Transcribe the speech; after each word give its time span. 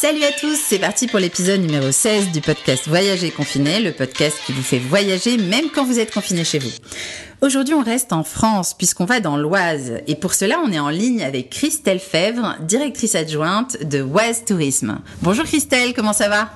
Salut 0.00 0.24
à 0.24 0.32
tous, 0.32 0.58
c'est 0.58 0.78
parti 0.78 1.08
pour 1.08 1.18
l'épisode 1.18 1.60
numéro 1.60 1.92
16 1.92 2.32
du 2.32 2.40
podcast 2.40 2.88
Voyager 2.88 3.30
confiné, 3.30 3.80
le 3.80 3.92
podcast 3.92 4.38
qui 4.46 4.52
vous 4.52 4.62
fait 4.62 4.78
voyager 4.78 5.36
même 5.36 5.68
quand 5.74 5.84
vous 5.84 5.98
êtes 5.98 6.10
confiné 6.10 6.42
chez 6.42 6.58
vous. 6.58 6.70
Aujourd'hui, 7.42 7.74
on 7.74 7.82
reste 7.82 8.14
en 8.14 8.24
France 8.24 8.72
puisqu'on 8.72 9.04
va 9.04 9.20
dans 9.20 9.36
l'Oise 9.36 10.00
et 10.06 10.14
pour 10.14 10.32
cela, 10.32 10.58
on 10.64 10.72
est 10.72 10.78
en 10.78 10.88
ligne 10.88 11.22
avec 11.22 11.50
Christelle 11.50 12.00
Fèvre, 12.00 12.56
directrice 12.60 13.14
adjointe 13.14 13.76
de 13.84 14.00
Oise 14.00 14.46
Tourisme. 14.46 15.00
Bonjour 15.20 15.44
Christelle, 15.44 15.92
comment 15.92 16.14
ça 16.14 16.30
va? 16.30 16.48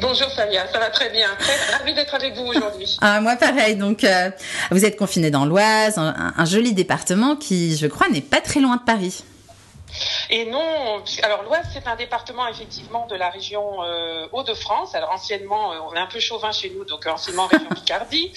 Bonjour 0.00 0.30
Samia, 0.30 0.64
ça 0.72 0.78
va 0.78 0.90
très 0.90 1.10
bien. 1.10 1.30
Très 1.40 1.76
ravie 1.76 1.94
d'être 1.94 2.14
avec 2.14 2.36
vous 2.36 2.44
aujourd'hui. 2.44 2.96
Ah, 3.00 3.20
moi 3.20 3.34
pareil, 3.34 3.74
donc 3.74 4.04
euh, 4.04 4.30
vous 4.70 4.84
êtes 4.84 4.96
confinée 4.96 5.32
dans 5.32 5.46
l'Oise, 5.46 5.98
un, 5.98 6.32
un 6.36 6.44
joli 6.44 6.74
département 6.74 7.34
qui, 7.34 7.76
je 7.76 7.88
crois, 7.88 8.08
n'est 8.08 8.20
pas 8.20 8.40
très 8.40 8.60
loin 8.60 8.76
de 8.76 8.82
Paris. 8.82 9.24
Et 10.30 10.46
non, 10.46 11.02
alors 11.22 11.42
l'Oise, 11.42 11.66
c'est 11.72 11.86
un 11.86 11.96
département 11.96 12.46
effectivement 12.48 13.06
de 13.06 13.14
la 13.14 13.30
région 13.30 13.82
euh, 13.82 14.26
Hauts-de-France. 14.32 14.94
Alors 14.94 15.10
anciennement, 15.12 15.72
euh, 15.72 15.76
on 15.90 15.94
est 15.94 15.98
un 15.98 16.06
peu 16.06 16.20
chauvin 16.20 16.52
chez 16.52 16.70
nous, 16.70 16.84
donc 16.84 17.06
anciennement 17.06 17.46
région 17.46 17.68
Picardie. 17.74 18.32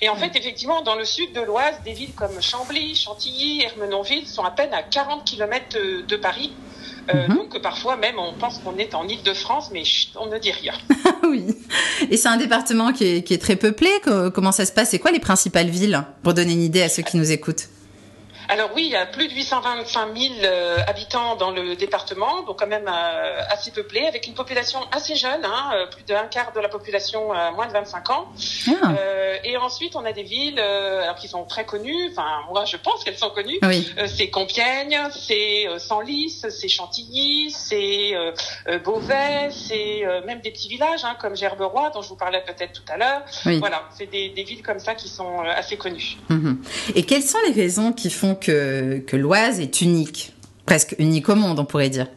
Et 0.00 0.08
en 0.08 0.16
fait, 0.16 0.36
effectivement, 0.36 0.82
dans 0.82 0.94
le 0.94 1.04
sud 1.04 1.32
de 1.32 1.40
l'Oise, 1.40 1.74
des 1.84 1.92
villes 1.92 2.14
comme 2.14 2.40
Chambly, 2.40 2.94
Chantilly, 2.94 3.62
Hermenonville 3.62 4.26
sont 4.26 4.44
à 4.44 4.50
peine 4.50 4.72
à 4.72 4.82
40 4.82 5.24
km 5.24 5.76
de, 6.06 6.16
Paris. 6.16 6.52
Euh, 7.12 7.28
mhm. 7.28 7.36
Donc 7.36 7.62
parfois 7.62 7.96
même 7.96 8.18
on 8.18 8.34
pense 8.34 8.58
qu'on 8.58 8.76
est 8.76 8.94
en 8.94 9.08
Île-de-France, 9.08 9.70
mais 9.72 9.82
on 10.16 10.26
ne 10.26 10.38
dit 10.38 10.52
rien. 10.52 10.74
oui. 11.24 11.46
Et 12.10 12.16
c'est 12.16 12.28
un 12.28 12.36
département 12.36 12.92
qui 12.92 13.04
est, 13.04 13.22
qui 13.22 13.34
est 13.34 13.38
très 13.38 13.56
peuplé. 13.56 13.90
Comment 14.34 14.52
ça 14.52 14.66
se 14.66 14.72
passe? 14.72 14.90
C'est 14.90 14.98
quoi 14.98 15.10
les 15.10 15.20
principales 15.20 15.68
villes? 15.68 16.04
Pour 16.22 16.34
donner 16.34 16.52
une 16.52 16.62
idée 16.62 16.82
à 16.82 16.88
ceux 16.88 17.02
qui 17.02 17.16
nous 17.16 17.32
écoutent. 17.32 17.68
Alors 18.50 18.70
oui, 18.74 18.86
il 18.86 18.90
y 18.90 18.96
a 18.96 19.06
plus 19.06 19.28
de 19.28 19.32
825 19.32 20.08
000 20.12 20.34
euh, 20.42 20.78
habitants 20.88 21.36
dans 21.36 21.52
le 21.52 21.76
département, 21.76 22.42
donc 22.42 22.58
quand 22.58 22.66
même 22.66 22.88
euh, 22.88 23.42
assez 23.48 23.70
peuplé, 23.70 24.04
avec 24.08 24.26
une 24.26 24.34
population 24.34 24.80
assez 24.90 25.14
jeune, 25.14 25.44
hein, 25.44 25.70
euh, 25.72 25.86
plus 25.86 26.02
d'un 26.02 26.24
quart 26.24 26.50
de 26.52 26.58
la 26.58 26.68
population 26.68 27.32
à 27.32 27.52
moins 27.52 27.68
de 27.68 27.72
25 27.72 28.10
ans. 28.10 28.26
Ah. 28.66 28.94
et 29.44 29.56
ensuite, 29.56 29.94
on 29.94 30.04
a 30.04 30.10
des 30.10 30.24
villes 30.24 30.58
alors 30.58 31.14
qui 31.14 31.28
sont 31.28 31.44
très 31.44 31.64
connues, 31.64 32.10
enfin 32.10 32.40
moi 32.52 32.64
je 32.64 32.76
pense 32.76 33.04
qu'elles 33.04 33.16
sont 33.16 33.30
connues. 33.30 33.60
c'est 34.08 34.30
Compiègne, 34.30 34.98
c'est 35.12 35.66
Senlis, 35.78 36.42
c'est 36.48 36.68
Chantilly, 36.68 37.52
c'est 37.52 38.14
Beauvais, 38.84 39.50
c'est 39.50 40.02
même 40.26 40.40
des 40.40 40.50
petits 40.50 40.68
villages 40.68 41.04
hein, 41.04 41.16
comme 41.20 41.36
Gerberoy 41.36 41.90
dont 41.90 42.02
je 42.02 42.08
vous 42.08 42.16
parlais 42.16 42.42
peut-être 42.44 42.72
tout 42.72 42.92
à 42.92 42.96
l'heure. 42.96 43.22
Voilà, 43.60 43.84
c'est 43.96 44.10
des, 44.10 44.42
villes 44.42 44.62
comme 44.62 44.80
ça 44.80 44.96
qui 44.96 45.08
sont 45.08 45.40
assez 45.40 45.76
connues. 45.76 46.16
Mhm. 46.28 46.62
Et 46.96 47.04
quelles 47.04 47.22
sont 47.22 47.38
les 47.46 47.52
raisons 47.52 47.92
qui 47.92 48.10
font 48.10 48.34
que, 48.40 49.16
l'Oise 49.16 49.60
est 49.60 49.80
unique, 49.80 50.34
presque 50.66 50.96
unique 50.98 51.28
au 51.28 51.34
monde, 51.34 51.60
on 51.60 51.64
pourrait 51.64 51.90
dire. 51.90 52.08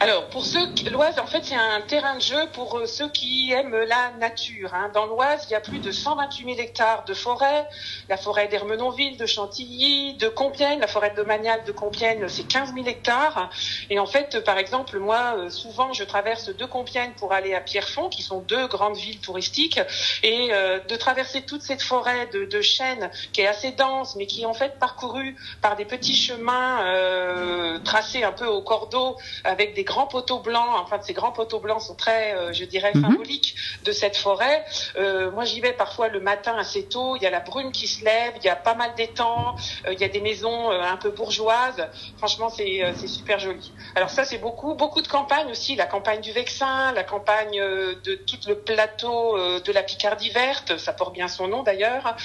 Alors, 0.00 0.28
pour 0.28 0.44
ceux 0.44 0.66
l'Oise, 0.90 1.18
en 1.18 1.26
fait, 1.26 1.44
c'est 1.44 1.54
un 1.54 1.80
terrain 1.80 2.16
de 2.16 2.20
jeu 2.20 2.46
pour 2.52 2.78
euh, 2.78 2.86
ceux 2.86 3.08
qui 3.08 3.52
aiment 3.52 3.76
la 3.76 4.10
nature. 4.18 4.74
Hein. 4.74 4.90
Dans 4.92 5.06
l'Oise, 5.06 5.46
il 5.48 5.52
y 5.52 5.54
a 5.54 5.60
plus 5.60 5.78
de 5.78 5.90
128 5.90 6.44
000 6.44 6.58
hectares 6.58 7.04
de 7.04 7.14
forêt. 7.14 7.66
La 8.08 8.16
forêt 8.16 8.48
d'Hermenonville, 8.48 9.16
de 9.16 9.26
Chantilly, 9.26 10.14
de 10.14 10.28
Compiègne, 10.28 10.80
la 10.80 10.86
forêt 10.86 11.14
de 11.16 11.22
Manial 11.22 11.64
de 11.64 11.72
Compiègne, 11.72 12.28
c'est 12.28 12.46
15 12.46 12.74
000 12.74 12.86
hectares. 12.86 13.50
Et 13.90 13.98
en 13.98 14.06
fait, 14.06 14.44
par 14.44 14.58
exemple, 14.58 14.98
moi, 14.98 15.34
euh, 15.36 15.50
souvent, 15.50 15.92
je 15.92 16.04
traverse 16.04 16.54
de 16.54 16.64
Compiègne 16.64 17.12
pour 17.16 17.32
aller 17.32 17.54
à 17.54 17.60
Pierrefonds, 17.60 18.08
qui 18.08 18.22
sont 18.22 18.40
deux 18.40 18.66
grandes 18.66 18.96
villes 18.96 19.20
touristiques. 19.20 19.80
Et 20.22 20.48
euh, 20.52 20.80
de 20.80 20.96
traverser 20.96 21.42
toute 21.42 21.62
cette 21.62 21.82
forêt 21.82 22.26
de, 22.32 22.44
de 22.44 22.60
chênes 22.60 23.10
qui 23.32 23.40
est 23.40 23.46
assez 23.46 23.72
dense, 23.72 24.16
mais 24.16 24.26
qui 24.26 24.42
est 24.42 24.46
en 24.46 24.54
fait 24.54 24.78
parcourue 24.78 25.36
par 25.60 25.76
des 25.76 25.84
petits 25.84 26.16
chemins 26.16 27.80
tracés 27.84 28.24
un 28.24 28.32
peu 28.32 28.46
au 28.46 28.62
cordeau 28.62 29.16
avec 29.62 29.74
des 29.74 29.84
grands 29.84 30.06
poteaux 30.06 30.40
blancs. 30.40 30.68
Enfin, 30.74 30.98
ces 31.02 31.12
grands 31.12 31.32
poteaux 31.32 31.60
blancs 31.60 31.82
sont 31.82 31.94
très, 31.94 32.34
euh, 32.34 32.52
je 32.52 32.64
dirais, 32.64 32.92
mhm. 32.94 33.02
symboliques 33.02 33.54
de 33.84 33.92
cette 33.92 34.16
forêt. 34.16 34.64
Euh, 34.96 35.30
moi, 35.30 35.44
j'y 35.44 35.60
vais 35.60 35.72
parfois 35.72 36.08
le 36.08 36.20
matin 36.20 36.54
assez 36.58 36.84
tôt. 36.84 37.16
Il 37.16 37.22
y 37.22 37.26
a 37.26 37.30
la 37.30 37.40
brume 37.40 37.72
qui 37.72 37.86
se 37.86 38.04
lève, 38.04 38.34
il 38.36 38.44
y 38.44 38.48
a 38.48 38.56
pas 38.56 38.74
mal 38.74 38.94
d'étangs, 38.94 39.54
euh, 39.86 39.92
il 39.92 40.00
y 40.00 40.04
a 40.04 40.08
des 40.08 40.20
maisons 40.20 40.70
un 40.70 40.96
peu 40.96 41.10
bourgeoises. 41.10 41.88
Franchement, 42.18 42.48
c'est 42.48 43.06
super 43.06 43.38
joli. 43.38 43.72
Alors 43.94 44.10
ça, 44.10 44.24
c'est 44.24 44.38
beaucoup, 44.38 44.74
beaucoup 44.74 45.02
de 45.02 45.08
campagnes 45.08 45.50
aussi. 45.50 45.76
La 45.76 45.86
campagne 45.86 46.20
du 46.20 46.32
Vexin, 46.32 46.92
la 46.92 47.04
campagne 47.04 47.58
de 47.58 48.14
tout 48.14 48.38
le 48.48 48.56
plateau 48.56 49.36
de 49.60 49.72
la 49.72 49.82
Picardie 49.82 50.30
verte, 50.30 50.76
ça 50.78 50.92
porte 50.92 51.14
bien 51.14 51.28
son 51.28 51.48
nom 51.48 51.62
d'ailleurs, 51.62 52.16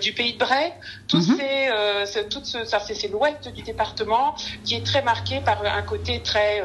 du 0.00 0.12
Pays 0.12 0.34
de 0.34 0.38
Bray. 0.38 0.72
Tout 1.08 1.18
mhm. 1.18 1.38
ces, 2.06 2.28
tout 2.28 2.44
ce, 2.44 2.64
ça, 2.64 2.80
c'est 2.80 3.08
l'ouest 3.08 3.48
du 3.48 3.62
département 3.62 4.34
qui 4.64 4.74
est 4.74 4.84
très 4.84 5.02
marqué 5.02 5.40
par 5.40 5.64
un 5.64 5.82
côté 5.82 6.22
très 6.22 6.62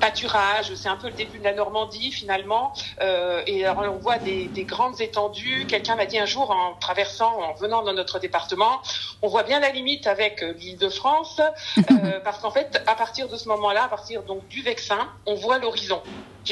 pâturage. 0.00 0.74
C'est 0.74 0.88
un 0.88 0.96
peu 0.96 1.08
le 1.08 1.14
début 1.14 1.38
de 1.38 1.44
la 1.44 1.54
Normandie 1.54 2.12
finalement. 2.12 2.72
Euh, 3.00 3.42
et 3.46 3.64
alors, 3.64 3.92
on 3.94 3.98
voit 3.98 4.18
des, 4.18 4.46
des 4.46 4.64
grandes 4.64 5.00
étendues. 5.00 5.66
Quelqu'un 5.66 5.96
m'a 5.96 6.06
dit 6.06 6.18
un 6.18 6.26
jour 6.26 6.50
en 6.50 6.74
traversant, 6.74 7.32
en 7.40 7.54
venant 7.54 7.82
dans 7.82 7.92
notre 7.92 8.18
département, 8.18 8.80
on 9.22 9.28
voit 9.28 9.42
bien 9.42 9.60
la 9.60 9.70
limite 9.70 10.06
avec 10.06 10.42
euh, 10.42 10.52
l'Île-de-France, 10.58 11.40
euh, 11.78 11.82
parce 12.24 12.38
qu'en 12.38 12.50
fait, 12.50 12.82
à 12.86 12.94
partir 12.94 13.28
de 13.28 13.36
ce 13.36 13.48
moment-là, 13.48 13.84
à 13.84 13.88
partir 13.88 14.22
donc 14.22 14.46
du 14.48 14.62
Vexin, 14.62 15.08
on 15.26 15.34
voit 15.34 15.58
l'horizon. 15.58 16.02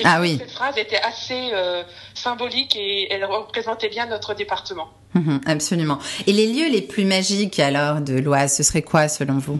Ah 0.04 0.20
oui. 0.20 0.36
Cette 0.38 0.52
phrase 0.52 0.78
était 0.78 1.00
assez 1.00 1.50
euh, 1.52 1.82
symbolique 2.14 2.76
et 2.76 3.12
elle 3.12 3.24
représentait 3.24 3.88
bien 3.88 4.06
notre 4.06 4.34
département. 4.34 4.88
Mhm, 5.14 5.40
absolument. 5.46 5.98
Et 6.26 6.32
les 6.32 6.46
lieux 6.46 6.70
les 6.70 6.82
plus 6.82 7.04
magiques 7.04 7.58
alors 7.58 8.00
de 8.00 8.14
l'Oise, 8.14 8.56
ce 8.56 8.62
serait 8.62 8.82
quoi 8.82 9.08
selon 9.08 9.38
vous? 9.38 9.58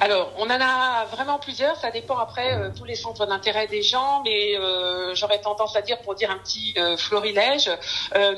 Alors, 0.00 0.32
on 0.38 0.44
en 0.44 0.60
a 0.60 1.04
vraiment 1.06 1.38
plusieurs. 1.38 1.76
Ça 1.76 1.90
dépend 1.90 2.18
après 2.18 2.54
euh, 2.54 2.70
tous 2.76 2.84
les 2.84 2.94
centres 2.94 3.26
d'intérêt 3.26 3.66
des 3.66 3.82
gens, 3.82 4.22
mais 4.24 4.56
euh, 4.56 5.14
j'aurais 5.14 5.40
tendance 5.40 5.76
à 5.76 5.82
dire, 5.82 5.98
pour 6.00 6.14
dire 6.14 6.30
un 6.30 6.38
petit 6.38 6.74
euh, 6.76 6.96
florilège, 6.96 7.70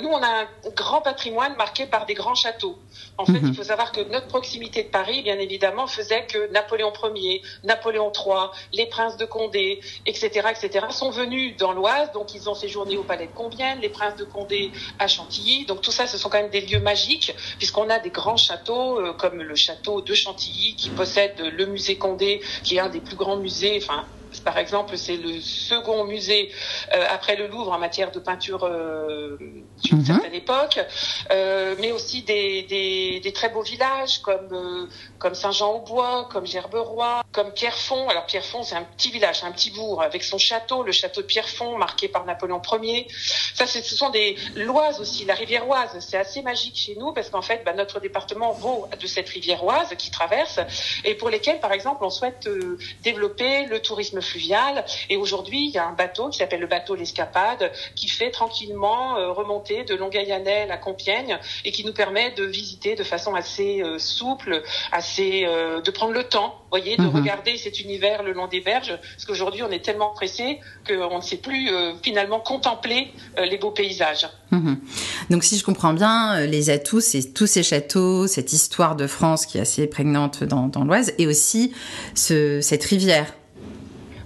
nous, 0.01 0.09
on 0.09 0.23
a 0.23 0.43
un 0.43 0.47
grand 0.75 1.01
patrimoine 1.01 1.55
marqué 1.57 1.87
par 1.87 2.07
des 2.07 2.15
grands 2.15 2.35
châteaux. 2.35 2.79
En 3.19 3.27
fait, 3.27 3.41
mhm. 3.41 3.49
il 3.49 3.55
faut 3.55 3.63
savoir 3.63 3.93
que 3.93 4.01
notre 4.01 4.29
proximité 4.29 4.83
de 4.83 4.89
Paris, 4.89 5.23
bien 5.23 5.39
évidemment, 5.39 5.87
faisait 5.87 6.27
que 6.27 6.51
Napoléon 6.53 6.93
Ier, 7.15 7.43
Napoléon 7.65 8.13
III, 8.13 8.49
les 8.73 8.87
princes 8.87 9.17
de 9.17 9.25
Condé, 9.25 9.81
etc., 10.07 10.49
etc., 10.51 10.87
sont 10.91 11.11
venus 11.11 11.57
dans 11.57 11.73
l'Oise. 11.73 12.11
Donc, 12.13 12.35
ils 12.35 12.49
ont 12.49 12.55
séjourné 12.55 12.97
au 12.97 13.03
palais 13.03 13.27
de 13.27 13.33
Compiègne, 13.33 13.81
les 13.81 13.89
princes 13.89 14.17
de 14.17 14.25
Condé 14.25 14.71
à 14.99 15.09
Chantilly. 15.09 15.67
Donc, 15.67 15.81
tout 15.81 15.93
ça, 15.93 16.07
ce 16.07 16.19
sont 16.19 16.29
quand 16.29 16.41
même 16.41 16.51
des 16.51 16.63
lieux 16.63 16.81
magiques, 16.81 17.35
puisqu'on 17.59 17.89
a 17.91 17.99
des 17.99 18.11
grands 18.11 18.37
châteaux, 18.37 19.01
comme 19.19 19.43
le 19.43 19.55
château 19.55 20.01
de 20.01 20.15
Chantilly, 20.15 20.75
qui 20.77 20.91
possède 20.91 21.26
le 21.39 21.67
musée 21.67 21.97
Condé, 21.97 22.41
qui 22.63 22.77
est 22.77 22.81
un 22.81 22.89
des 22.89 23.01
plus 23.01 23.17
grands 23.17 23.37
musées, 23.37 23.79
enfin 23.83 24.05
par 24.45 24.59
exemple, 24.59 24.97
c'est 24.97 25.17
le 25.17 25.41
second 25.41 26.05
musée 26.05 26.51
euh, 26.93 27.07
après 27.11 27.37
le 27.37 27.47
Louvre 27.47 27.73
en 27.73 27.79
matière 27.79 28.11
de 28.11 28.19
peinture 28.19 28.65
euh, 28.65 29.37
d'une 29.83 29.99
mhm. 29.99 30.05
certaine 30.05 30.35
époque, 30.35 30.81
euh, 31.31 31.75
mais 31.79 31.93
aussi 31.93 32.23
des, 32.23 32.63
des, 32.63 33.21
des, 33.21 33.33
très 33.33 33.49
beaux 33.49 33.63
villages 33.63 34.19
comme 34.23 34.89
comme 35.19 35.35
Saint-Jean-au-Bois, 35.35 36.29
comme 36.33 36.47
Gerberoy, 36.47 37.23
comme 37.33 37.53
Pierrefonds. 37.53 38.09
Alors 38.09 38.27
Pierrefonds, 38.27 38.63
c'est 38.63 38.75
un 38.75 38.85
petit 38.85 39.11
village, 39.11 39.43
un 39.45 39.53
petit 39.53 39.71
bourg 39.71 40.03
avec 40.03 40.23
son 40.23 40.39
château, 40.39 40.83
le 40.83 40.93
château 40.93 41.23
de 41.23 41.27
Pierrefonds, 41.27 41.77
marqué 41.77 42.09
par 42.09 42.25
Napoléon 42.25 42.61
Ier. 42.83 43.07
Ça, 43.55 43.67
ce 43.67 43.83
sont 43.83 44.11
des 44.11 44.37
l'Oise 44.55 45.01
aussi, 45.01 45.25
la 45.25 45.35
rivière 45.35 45.69
Oise. 45.69 45.97
C'est 46.01 46.17
assez 46.17 46.43
magique 46.43 46.77
chez 46.77 46.97
nous 46.97 47.13
parce 47.13 47.31
qu'en 47.31 47.43
fait, 47.43 47.63
bah, 47.65 47.73
notre 47.73 48.01
département 48.01 48.53
vaut 48.53 48.89
de 49.01 49.07
cette 49.07 49.29
rivière 49.29 49.65
Oise 49.65 49.95
qui 49.99 50.11
traverse 50.11 50.61
et 51.05 51.15
pour 51.15 51.31
lesquels, 51.31 51.61
par 51.61 51.73
exemple, 51.73 52.05
on 52.05 52.11
souhaite 52.11 52.47
euh, 52.47 52.79
développer 53.03 53.67
le 53.67 53.81
tourisme 53.81 54.21
fluvial. 54.27 54.85
Et 55.09 55.17
aujourd'hui, 55.17 55.67
il 55.67 55.71
y 55.71 55.79
a 55.79 55.87
un 55.87 55.93
bateau 55.93 56.29
qui 56.29 56.39
s'appelle 56.39 56.61
le 56.61 56.67
bateau 56.67 56.95
l'Escapade 56.95 57.73
qui 57.95 58.09
fait 58.09 58.31
tranquillement 58.31 59.17
euh, 59.17 59.33
remonter 59.33 59.85
de 59.85 59.95
Longueuil-Annel 59.95 60.71
à 60.71 60.77
Compiègne 60.77 61.39
et 61.65 61.73
qui 61.73 61.85
nous 61.85 61.93
permet 61.93 62.33
de 62.33 62.45
visiter 62.45 62.95
de 62.95 63.05
façon 63.05 63.35
assez 63.35 63.83
euh, 63.83 63.99
souple, 63.99 64.63
assez 64.93 65.47
de 65.47 65.91
prendre 65.91 66.13
le 66.13 66.25
temps, 66.25 66.61
voyez, 66.71 66.97
de 66.97 67.03
mhm. 67.03 67.15
regarder 67.17 67.57
cet 67.57 67.81
univers 67.81 68.23
le 68.23 68.33
long 68.33 68.47
des 68.47 68.61
berges. 68.61 68.99
Parce 69.15 69.25
qu'aujourd'hui, 69.25 69.63
on 69.63 69.71
est 69.71 69.85
tellement 69.85 70.11
pressé 70.11 70.61
qu'on 70.87 71.17
ne 71.17 71.23
sait 71.23 71.37
plus 71.37 71.71
finalement 72.03 72.41
contempler 72.41 73.13
les 73.39 73.59
beaux 73.59 73.71
paysages. 73.71 74.29
Mhm. 74.51 74.79
Donc, 75.31 75.45
si 75.45 75.59
je 75.59 75.65
comprends 75.65 75.93
bien, 75.93 76.41
les 76.47 76.71
atouts, 76.71 77.01
c'est 77.01 77.33
tous 77.33 77.47
ces 77.47 77.63
châteaux, 77.63 78.27
cette 78.27 78.53
histoire 78.53 78.97
de 78.97 79.07
France 79.07 79.47
qui 79.47 79.59
est 79.59 79.63
assez 79.63 79.87
prégnante 79.87 80.45
dans, 80.45 80.69
dans 80.69 80.85
l'Oise, 80.85 81.15
et 81.19 81.27
aussi 81.27 81.73
ce, 82.15 82.61
cette 82.61 82.85
rivière. 82.85 83.33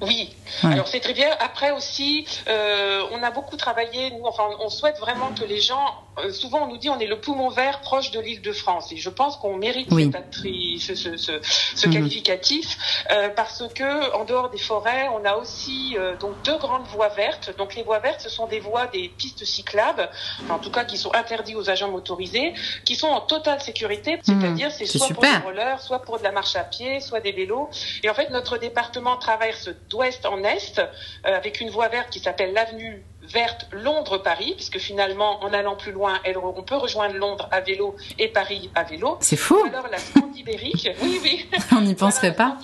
Oui, 0.02 0.39
alors 0.62 0.88
cette 0.88 1.06
rivière, 1.06 1.36
après 1.40 1.70
aussi, 1.70 2.26
euh, 2.48 3.02
on 3.12 3.22
a 3.22 3.30
beaucoup 3.30 3.56
travaillé, 3.56 4.10
nous, 4.10 4.24
enfin, 4.24 4.48
on 4.60 4.68
souhaite 4.68 4.98
vraiment 4.98 5.32
que 5.32 5.44
les 5.44 5.60
gens, 5.60 5.94
euh, 6.18 6.32
souvent 6.32 6.64
on 6.64 6.68
nous 6.68 6.76
dit 6.76 6.88
on 6.88 6.98
est 6.98 7.06
le 7.06 7.20
poumon 7.20 7.48
vert 7.48 7.80
proche 7.80 8.10
de 8.10 8.20
l'île 8.20 8.42
de 8.42 8.52
France, 8.52 8.92
et 8.92 8.96
je 8.96 9.10
pense 9.10 9.36
qu'on 9.36 9.56
mérite 9.56 9.88
ce, 9.90 10.94
ce, 10.94 11.16
ce, 11.16 11.32
ce 11.42 11.86
mhm. 11.86 11.94
qualificatif, 11.94 12.78
euh, 13.10 13.28
parce 13.30 13.62
que 13.74 14.14
en 14.14 14.24
dehors 14.24 14.50
des 14.50 14.58
forêts, 14.58 15.08
on 15.14 15.24
a 15.24 15.36
aussi 15.36 15.96
euh, 15.98 16.16
donc 16.16 16.40
deux 16.44 16.58
grandes 16.58 16.86
voies 16.86 17.08
vertes. 17.08 17.56
Donc 17.56 17.74
les 17.74 17.82
voies 17.82 17.98
vertes, 17.98 18.20
ce 18.20 18.28
sont 18.28 18.46
des 18.46 18.60
voies 18.60 18.86
des 18.86 19.08
pistes 19.08 19.44
cyclables, 19.44 20.08
en 20.48 20.58
tout 20.58 20.70
cas 20.70 20.84
qui 20.84 20.98
sont 20.98 21.14
interdites 21.14 21.56
aux 21.56 21.70
agents 21.70 21.90
motorisés, 21.90 22.54
qui 22.84 22.96
sont 22.96 23.08
en 23.08 23.20
totale 23.20 23.60
sécurité, 23.60 24.16
mhm. 24.16 24.22
c'est-à-dire 24.24 24.70
c'est 24.70 24.86
soit 24.86 25.08
pour 25.08 25.22
des 25.22 25.36
rollers, 25.44 25.80
soit 25.80 26.00
pour 26.02 26.18
de 26.18 26.24
la 26.24 26.32
marche 26.32 26.56
à 26.56 26.64
pied, 26.64 27.00
soit 27.00 27.20
des 27.20 27.32
vélos. 27.32 27.68
Et 28.02 28.10
en 28.10 28.14
fait, 28.14 28.30
notre 28.30 28.58
département 28.58 29.16
traverse 29.16 29.70
d'ouest 29.88 30.26
en 30.26 30.39
en 30.40 30.44
est, 30.44 30.80
avec 31.24 31.60
une 31.60 31.70
voie 31.70 31.88
verte 31.88 32.10
qui 32.10 32.20
s'appelle 32.20 32.52
l'avenue 32.52 33.02
verte 33.22 33.68
Londres-Paris, 33.72 34.54
puisque 34.56 34.78
finalement, 34.78 35.42
en 35.42 35.52
allant 35.52 35.76
plus 35.76 35.92
loin, 35.92 36.20
on 36.42 36.62
peut 36.62 36.76
rejoindre 36.76 37.14
Londres 37.14 37.48
à 37.50 37.60
vélo 37.60 37.96
et 38.18 38.28
Paris 38.28 38.70
à 38.74 38.84
vélo. 38.84 39.18
C'est 39.20 39.36
fou. 39.36 39.60
Ou 39.62 39.66
alors 39.66 39.88
la 39.88 39.98
Scandibérique. 39.98 40.90
oui, 41.02 41.20
oui. 41.22 41.46
On 41.72 41.82
n'y 41.82 41.94
penserait 41.94 42.34
pas 42.34 42.56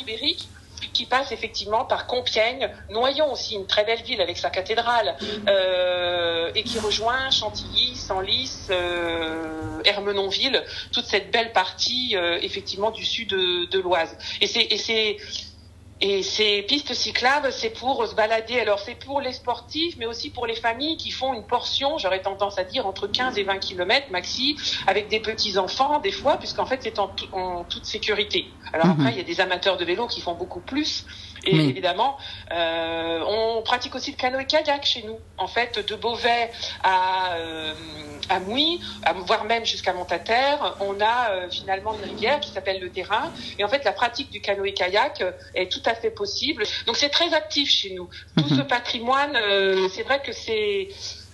qui 0.96 1.04
passe 1.04 1.30
effectivement 1.30 1.84
par 1.84 2.06
Compiègne, 2.06 2.70
Noyon 2.88 3.30
aussi, 3.30 3.54
une 3.54 3.66
très 3.66 3.84
belle 3.84 4.02
ville 4.02 4.20
avec 4.22 4.38
sa 4.38 4.48
cathédrale, 4.48 5.16
euh, 5.46 6.50
et 6.54 6.62
qui 6.62 6.78
rejoint 6.78 7.30
Chantilly, 7.30 7.94
Senlis, 7.94 8.68
euh, 8.70 9.82
Hermenonville, 9.84 10.64
toute 10.92 11.04
cette 11.04 11.30
belle 11.30 11.52
partie 11.52 12.16
euh, 12.16 12.38
effectivement 12.40 12.90
du 12.90 13.04
sud 13.04 13.28
de, 13.28 13.66
de 13.66 13.78
l'Oise. 13.78 14.16
Et 14.40 14.46
c'est 14.46 15.16
et 16.00 16.22
ces 16.22 16.62
pistes 16.62 16.92
cyclables, 16.92 17.50
c'est 17.52 17.70
pour 17.70 18.06
se 18.06 18.14
balader. 18.14 18.60
Alors, 18.60 18.78
c'est 18.78 18.96
pour 18.96 19.22
les 19.22 19.32
sportifs, 19.32 19.96
mais 19.96 20.04
aussi 20.04 20.28
pour 20.28 20.46
les 20.46 20.54
familles 20.54 20.98
qui 20.98 21.10
font 21.10 21.32
une 21.32 21.46
portion, 21.46 21.96
j'aurais 21.96 22.20
tendance 22.20 22.58
à 22.58 22.64
dire, 22.64 22.86
entre 22.86 23.06
15 23.06 23.38
et 23.38 23.44
20 23.44 23.58
kilomètres 23.58 24.10
maxi, 24.10 24.56
avec 24.86 25.08
des 25.08 25.20
petits-enfants, 25.20 25.98
des 26.00 26.12
fois, 26.12 26.36
puisqu'en 26.36 26.66
fait, 26.66 26.80
c'est 26.82 26.98
en, 26.98 27.10
en, 27.32 27.64
toute 27.64 27.86
sécurité. 27.86 28.46
Alors 28.74 28.88
mhm. 28.88 28.92
après, 28.92 29.12
il 29.12 29.16
y 29.16 29.20
a 29.20 29.24
des 29.24 29.40
amateurs 29.40 29.78
de 29.78 29.84
vélo 29.86 30.06
qui 30.06 30.20
font 30.20 30.34
beaucoup 30.34 30.60
plus. 30.60 31.06
Et 31.46 31.68
évidemment, 31.68 32.16
euh, 32.52 33.20
on 33.26 33.62
pratique 33.62 33.94
aussi 33.94 34.10
le 34.10 34.16
canoë-kayak 34.16 34.84
chez 34.84 35.02
nous. 35.02 35.18
En 35.38 35.46
fait, 35.46 35.78
de 35.86 35.94
Beauvais 35.94 36.50
à, 36.82 37.34
euh, 37.36 37.74
à 38.28 38.40
Mouy, 38.40 38.80
voire 39.26 39.44
même 39.44 39.64
jusqu'à 39.64 39.92
Montataire, 39.92 40.76
on 40.80 41.00
a 41.00 41.30
euh, 41.30 41.50
finalement 41.50 41.94
une 41.94 42.10
rivière 42.10 42.40
qui 42.40 42.50
s'appelle 42.50 42.80
le 42.80 42.90
Terrain. 42.90 43.32
Et 43.58 43.64
en 43.64 43.68
fait, 43.68 43.84
la 43.84 43.92
pratique 43.92 44.30
du 44.30 44.40
canoë-kayak 44.40 45.24
est 45.54 45.70
tout 45.70 45.82
à 45.86 45.94
fait 45.94 46.10
possible. 46.10 46.64
Donc 46.86 46.96
c'est 46.96 47.08
très 47.08 47.32
actif 47.34 47.70
chez 47.70 47.94
nous. 47.94 48.08
Tout 48.36 48.44
mhm. 48.50 48.58
ce 48.58 48.62
patrimoine, 48.62 49.36
euh, 49.36 49.88
c'est 49.94 50.02
vrai 50.02 50.22
que 50.24 50.32
c'est 50.32 50.88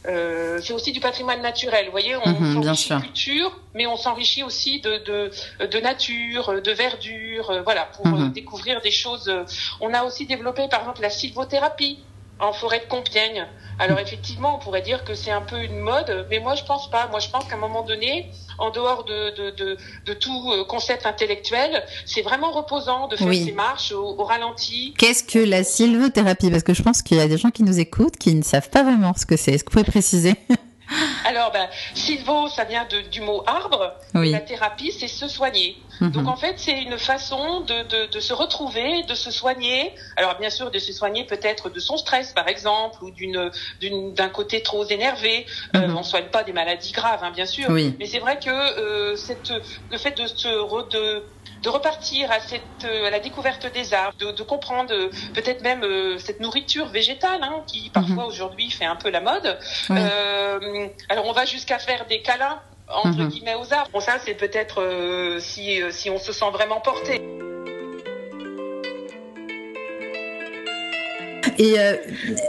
euh, 0.07 0.59
c'est 0.61 0.73
aussi 0.73 0.91
du 0.93 1.01
patrimoine 1.01 1.41
naturel. 1.43 1.87
Vous 1.87 1.93
voyez, 1.93 2.17
on 2.17 2.29
mhm, 2.29 2.63
s'enrichit 2.63 2.91
de 2.91 3.01
culture, 3.01 3.61
mais 3.75 3.87
on 3.87 3.97
s'enrichit 3.97 4.43
aussi 4.43 4.81
de, 4.81 4.99
de, 4.99 5.31
de, 5.65 5.79
nature, 5.79 6.61
de 6.61 6.73
verdure, 6.73 7.51
euh, 7.51 7.63
voilà, 7.63 7.85
pour 7.85 8.07
mhm. 8.09 8.33
découvrir 8.33 8.81
des 8.81 8.91
choses. 8.91 9.33
On 9.81 9.95
a 9.95 10.03
aussi 10.03 10.27
développé, 10.27 10.67
par 10.69 10.81
exemple, 10.81 11.03
la 11.03 11.11
sylvothérapie 11.11 11.99
en 12.43 12.53
forêt 12.53 12.81
de 12.81 12.85
Compiègne. 12.85 13.47
Alors 13.79 13.99
effectivement, 13.99 14.56
on 14.56 14.59
pourrait 14.59 14.83
dire 14.83 15.03
que 15.05 15.15
c'est 15.15 15.31
un 15.31 15.41
peu 15.41 15.62
une 15.62 15.79
mode, 15.79 16.27
mais 16.31 16.41
moi 16.41 16.55
je 16.55 16.65
pense 16.65 16.91
pas. 16.91 17.09
Moi 17.09 17.21
je 17.21 17.31
pense 17.31 17.44
qu'à 17.44 17.55
un 17.55 17.59
moment 17.59 17.83
donné, 17.83 18.31
en 18.59 18.71
dehors 18.71 19.05
de, 19.05 19.35
de, 19.35 19.50
de, 19.50 19.77
de 20.05 20.12
tout 20.12 20.53
euh, 20.53 20.65
concept 20.65 21.06
intellectuel, 21.06 21.83
c'est 22.05 22.23
vraiment 22.23 22.50
reposant 22.50 23.09
de 23.09 23.17
faire 23.17 23.33
ces 23.33 23.53
marches 23.53 23.93
au, 23.93 24.19
au 24.19 24.25
ralenti. 24.25 24.93
Qu'est-ce 24.99 25.25
que 25.25 25.39
la 25.39 25.65
sylvothérapie? 25.65 26.50
Parce 26.50 26.62
que 26.62 26.75
je 26.75 26.83
pense 26.83 27.00
qu'il 27.03 27.17
y 27.17 27.21
a 27.21 27.29
des 27.29 27.39
gens 27.39 27.50
qui 27.50 27.62
nous 27.62 27.81
écoutent 27.81 28.17
qui 28.19 28.35
ne 28.35 28.43
savent 28.43 28.71
pas 28.71 28.83
vraiment 28.83 29.15
ce 29.17 29.25
que 29.25 29.37
c'est. 29.37 29.53
Est-ce 29.53 29.65
que 29.65 29.71
vous 29.71 29.81
pouvez 29.81 29.91
préciser? 29.91 30.35
Alors, 31.25 31.53
ben, 31.53 31.69
Silvo, 31.94 32.49
ça 32.49 32.65
vient 32.65 32.87
de, 32.91 33.00
du 33.03 33.21
mot 33.21 33.43
arbre. 33.47 33.94
La 34.15 34.41
thérapie, 34.41 34.93
c'est 34.93 35.09
se 35.09 35.29
soigner. 35.29 35.77
Mhm. 36.00 36.11
Donc, 36.11 36.29
en 36.29 36.37
fait, 36.37 36.55
c'est 36.59 36.83
une 36.83 36.99
façon 36.99 37.61
de, 37.61 37.83
de, 37.89 38.12
de, 38.12 38.21
se 38.21 38.33
retrouver, 38.33 39.03
de 39.05 39.15
se 39.15 39.31
soigner. 39.31 39.94
Alors, 40.17 40.39
bien 40.39 40.50
sûr, 40.50 40.71
de 40.71 40.79
se 40.79 40.93
soigner 40.93 41.25
peut-être 41.25 41.71
de 41.71 41.81
son 41.81 41.97
stress, 41.97 42.33
par 42.33 42.49
exemple, 42.49 43.03
ou 43.03 43.11
d'une 43.11 43.50
d'un 44.15 44.29
côté 44.29 44.62
trop 44.62 44.85
énervé. 44.87 45.47
Euh, 45.77 45.87
mhm. 45.87 45.97
on 45.97 46.03
soigne 46.03 46.27
pas 46.27 46.43
des 46.44 46.53
maladies 46.53 46.93
graves, 46.93 47.21
hein, 47.23 47.33
bien 47.35 47.47
sûr. 47.47 47.71
Mais 47.71 48.06
c'est 48.06 48.19
vrai 48.19 48.39
que 48.39 48.50
euh, 48.50 49.17
cette, 49.17 49.53
le 49.91 49.99
fait 49.99 50.17
de 50.17 50.27
se 50.27 50.49
re, 50.49 50.89
de 51.62 51.69
repartir 51.69 52.31
à 52.31 52.41
cette 52.41 52.62
à 52.85 53.11
la 53.11 53.21
découverte 53.21 53.73
des 53.73 53.94
arbres, 53.94 54.17
de, 54.19 54.33
de 54.33 54.43
comprendre 54.43 54.93
euh, 54.93 55.11
peut-être 55.35 55.62
même 55.62 55.83
euh, 55.85 56.19
cette 56.19 56.41
nourriture 56.41 56.87
végétale 56.89 57.43
hein, 57.43 57.62
qui 57.67 57.91
parfois 57.91 58.25
mhm. 58.25 58.29
aujourd'hui 58.29 58.71
fait 58.71 58.85
un 58.85 58.97
peu 58.97 59.11
la 59.11 59.21
mode. 59.21 59.59
Euh, 59.91 60.89
alors 61.09 61.27
on 61.27 61.33
va 61.33 61.44
jusqu'à 61.44 61.79
faire 61.79 62.06
des 62.06 62.21
câlins 62.21 62.61
entre 62.89 63.21
mhm. 63.21 63.29
guillemets 63.29 63.55
aux 63.55 63.73
arbres. 63.73 63.91
Bon 63.93 64.00
ça 64.00 64.15
c'est 64.25 64.35
peut-être 64.35 64.83
euh, 64.83 65.39
si 65.41 65.81
si 65.91 66.11
on 66.11 66.19
se 66.19 66.33
sent 66.33 66.50
vraiment 66.53 66.81
porté. 66.81 67.21
Et 71.59 71.77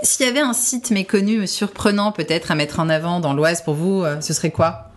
s'il 0.02 0.26
y 0.26 0.30
avait 0.30 0.40
un 0.40 0.54
site 0.54 0.90
méconnu, 0.90 1.46
surprenant 1.46 2.12
peut-être 2.12 2.52
à 2.52 2.56
mettre 2.56 2.80
en 2.80 2.90
avant 2.90 3.20
dans 3.20 3.34
l'Oise 3.34 3.62
pour 3.62 3.74
vous, 3.74 4.06
ce 4.22 4.34
serait 4.34 4.50
quoi? 4.50 4.93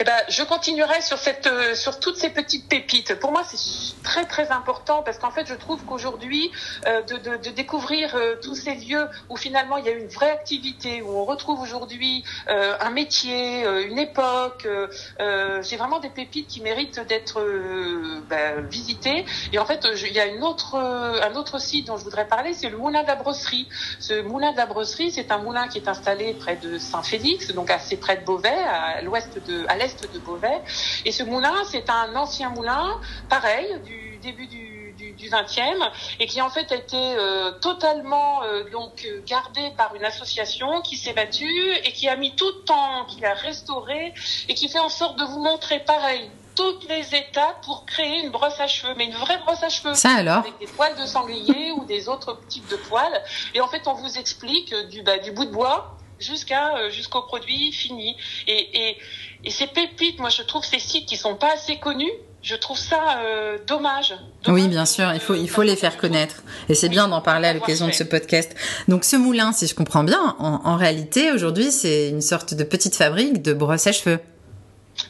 Eh 0.00 0.04
ben, 0.04 0.16
je 0.28 0.42
continuerai 0.42 1.00
sur 1.00 1.18
cette, 1.18 1.46
euh, 1.46 1.74
sur 1.74 2.00
toutes 2.00 2.16
ces 2.16 2.30
petites 2.30 2.68
pépites. 2.68 3.18
Pour 3.18 3.32
moi, 3.32 3.42
c'est 3.44 4.02
très 4.02 4.24
très 4.24 4.50
important 4.50 5.02
parce 5.02 5.18
qu'en 5.18 5.30
fait, 5.30 5.46
je 5.46 5.54
trouve 5.54 5.82
qu'aujourd'hui, 5.84 6.50
euh, 6.86 7.02
de, 7.02 7.50
découvrir 7.50 8.14
euh, 8.14 8.36
tous 8.42 8.54
ces 8.54 8.74
lieux 8.74 9.08
où 9.30 9.36
finalement 9.36 9.78
il 9.78 9.86
y 9.86 9.88
a 9.88 9.92
une 9.92 10.08
vraie 10.08 10.30
activité, 10.30 11.02
où 11.02 11.10
on 11.10 11.24
retrouve 11.24 11.60
aujourd'hui 11.60 12.24
un 12.48 12.90
métier, 12.90 13.64
une 13.86 13.98
époque, 13.98 14.68
c'est 15.62 15.76
vraiment 15.76 16.00
des 16.00 16.10
pépites 16.10 16.48
qui 16.48 16.60
méritent 16.60 17.00
d'être 17.00 17.42
ben, 18.28 18.66
visitées. 18.68 19.24
Et 19.52 19.58
en 19.58 19.66
fait, 19.66 19.86
il 19.94 20.12
y 20.12 20.20
a 20.20 20.26
une 20.26 20.42
autre, 20.42 20.76
un 20.76 21.34
autre 21.34 21.60
site 21.60 21.86
dont 21.86 21.96
je 21.96 22.04
voudrais 22.04 22.26
parler, 22.26 22.52
c'est 22.54 22.68
le 22.68 22.76
Moulin 22.76 23.02
de 23.02 23.08
la 23.08 23.16
Brosserie. 23.16 23.68
Ce 24.00 24.20
Moulin 24.22 24.52
de 24.52 24.56
la 24.56 24.66
Brosserie, 24.66 25.10
c'est 25.10 25.30
un 25.30 25.38
moulin 25.38 25.68
qui 25.68 25.78
est 25.78 25.88
installé 25.88 26.34
près 26.34 26.56
de 26.56 26.78
Saint-Félix, 26.78 27.52
donc 27.52 27.70
assez 27.70 27.96
près 27.96 28.16
de 28.16 28.24
Beauvais, 28.24 28.48
à 28.48 29.02
l'ouest 29.02 29.38
de 29.46 29.65
à 29.68 29.76
l'est 29.76 30.12
de 30.12 30.18
Beauvais. 30.18 30.60
Et 31.04 31.12
ce 31.12 31.22
moulin, 31.22 31.54
c'est 31.70 31.88
un 31.90 32.14
ancien 32.16 32.50
moulin, 32.50 33.00
pareil, 33.28 33.80
du 33.84 34.18
début 34.22 34.46
du 34.46 34.76
du 35.16 35.28
20e 35.28 35.90
et 36.20 36.26
qui 36.26 36.40
en 36.40 36.50
fait 36.50 36.70
a 36.72 36.76
été 36.76 36.96
euh, 36.96 37.52
totalement 37.60 38.42
euh, 38.44 38.68
donc 38.70 39.06
gardé 39.26 39.70
par 39.76 39.94
une 39.94 40.04
association 40.04 40.80
qui 40.82 40.96
s'est 40.96 41.12
battue 41.12 41.72
et 41.84 41.92
qui 41.92 42.08
a 42.08 42.16
mis 42.16 42.34
tout 42.36 42.46
le 42.46 42.64
temps, 42.64 43.04
qui 43.06 43.24
a 43.24 43.34
restauré 43.34 44.14
et 44.48 44.54
qui 44.54 44.68
fait 44.68 44.78
en 44.78 44.88
sorte 44.88 45.18
de 45.18 45.24
vous 45.24 45.40
montrer 45.40 45.80
pareil 45.80 46.30
toutes 46.54 46.88
les 46.88 47.14
étapes 47.14 47.60
pour 47.64 47.84
créer 47.84 48.22
une 48.24 48.30
brosse 48.30 48.58
à 48.60 48.66
cheveux, 48.66 48.94
mais 48.96 49.04
une 49.06 49.14
vraie 49.14 49.36
brosse 49.38 49.62
à 49.62 49.68
cheveux. 49.68 49.92
Ça 49.92 50.12
alors? 50.12 50.38
Avec 50.38 50.58
des 50.58 50.66
poils 50.66 50.96
de 50.96 51.04
sanglier 51.04 51.72
ou 51.76 51.84
des 51.84 52.08
autres 52.08 52.40
types 52.48 52.68
de 52.68 52.76
poils. 52.76 53.22
Et 53.52 53.60
en 53.60 53.68
fait, 53.68 53.86
on 53.86 53.92
vous 53.92 54.16
explique 54.16 54.74
du, 54.88 55.02
bah, 55.02 55.18
du 55.18 55.32
bout 55.32 55.44
de 55.44 55.50
bois 55.50 55.98
jusqu'à 56.18 56.88
jusqu'au 56.88 57.20
produit 57.20 57.72
fini. 57.72 58.16
Et, 58.46 58.88
et, 58.88 58.98
et 59.44 59.50
ces 59.50 59.66
pépites, 59.66 60.18
moi 60.18 60.30
je 60.30 60.42
trouve 60.42 60.64
ces 60.64 60.78
sites 60.78 61.06
qui 61.06 61.16
sont 61.16 61.36
pas 61.36 61.52
assez 61.54 61.78
connus, 61.78 62.10
je 62.42 62.54
trouve 62.54 62.78
ça 62.78 63.18
euh, 63.18 63.58
dommage, 63.66 64.14
Oui, 64.46 64.68
bien 64.68 64.86
sûr, 64.86 65.12
il 65.12 65.20
faut, 65.20 65.34
il 65.34 65.50
faut 65.50 65.62
les 65.62 65.74
faire 65.74 65.96
connaître. 65.96 66.44
Et 66.68 66.74
c'est 66.74 66.88
bien 66.88 67.08
d'en 67.08 67.20
parler 67.20 67.48
à 67.48 67.52
l'occasion 67.54 67.88
de 67.88 67.92
ce 67.92 68.04
podcast. 68.04 68.54
Donc 68.86 69.04
ce 69.04 69.16
moulin, 69.16 69.52
si 69.52 69.66
je 69.66 69.74
comprends 69.74 70.04
bien, 70.04 70.36
en, 70.38 70.60
en 70.64 70.76
réalité, 70.76 71.32
aujourd'hui, 71.32 71.72
c'est 71.72 72.08
une 72.08 72.20
sorte 72.20 72.54
de 72.54 72.62
petite 72.62 72.94
fabrique 72.94 73.42
de 73.42 73.52
brosses 73.52 73.88
à 73.88 73.92
cheveux. 73.92 74.20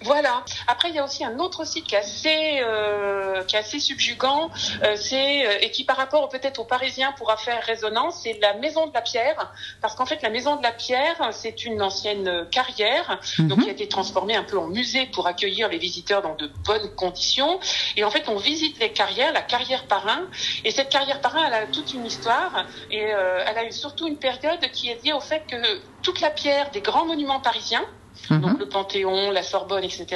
Voilà. 0.03 0.45
Après, 0.67 0.89
il 0.89 0.95
y 0.95 0.99
a 0.99 1.05
aussi 1.05 1.25
un 1.25 1.39
autre 1.39 1.65
site 1.67 1.87
qui 1.87 1.95
est 1.95 1.99
assez, 1.99 2.61
euh, 2.61 3.43
qui 3.45 3.57
est 3.57 3.59
assez 3.59 3.81
subjugant, 3.81 4.51
euh, 4.83 4.97
c'est 4.97 5.47
euh, 5.47 5.59
et 5.61 5.71
qui 5.71 5.85
par 5.85 5.97
rapport 5.97 6.29
peut-être 6.29 6.59
aux 6.59 6.65
Parisiens 6.65 7.13
pourra 7.13 7.37
faire 7.37 7.63
résonance, 7.63 8.21
c'est 8.23 8.39
la 8.41 8.55
Maison 8.55 8.87
de 8.87 8.95
la 8.95 9.03
Pierre, 9.03 9.53
parce 9.81 9.95
qu'en 9.95 10.07
fait 10.07 10.23
la 10.23 10.31
Maison 10.31 10.57
de 10.57 10.63
la 10.63 10.73
Pierre, 10.73 11.31
c'est 11.33 11.65
une 11.65 11.83
ancienne 11.83 12.47
carrière, 12.51 13.21
donc 13.39 13.59
mhm. 13.59 13.65
qui 13.65 13.71
a 13.71 13.73
été 13.73 13.89
transformée 13.89 14.37
un 14.37 14.45
peu 14.45 14.59
en 14.59 14.67
musée 14.67 15.07
pour 15.07 15.27
accueillir 15.27 15.69
les 15.69 15.79
visiteurs 15.79 16.23
dans 16.23 16.35
de 16.35 16.51
bonnes 16.65 16.95
conditions. 16.95 17.59
Et 17.97 18.05
en 18.05 18.11
fait, 18.11 18.29
on 18.29 18.37
visite 18.37 18.79
les 18.79 18.93
carrières, 18.93 19.33
la 19.33 19.43
carrière 19.43 19.87
Parrain, 19.87 20.23
et 20.65 20.71
cette 20.71 20.89
carrière 20.89 21.21
Parrain, 21.21 21.45
elle 21.47 21.55
a 21.55 21.67
toute 21.67 21.95
une 21.95 22.07
histoire, 22.07 22.67
et 22.91 22.99
elle 22.99 23.59
a 23.59 23.65
eu 23.65 23.73
surtout 23.73 24.07
une 24.07 24.19
période 24.19 24.61
qui 24.73 24.89
est 24.89 25.03
liée 25.05 25.13
au 25.13 25.21
fait 25.21 25.45
que 25.47 25.57
toute 26.03 26.21
la 26.21 26.31
pierre 26.31 26.71
des 26.71 26.81
grands 26.81 27.05
monuments 27.05 27.41
parisiens 27.41 27.85
Mhm. 28.31 28.41
donc 28.41 28.59
le 28.59 28.69
Panthéon, 28.69 29.31
la 29.31 29.43
Sorbonne, 29.43 29.85
etc. 29.85 30.07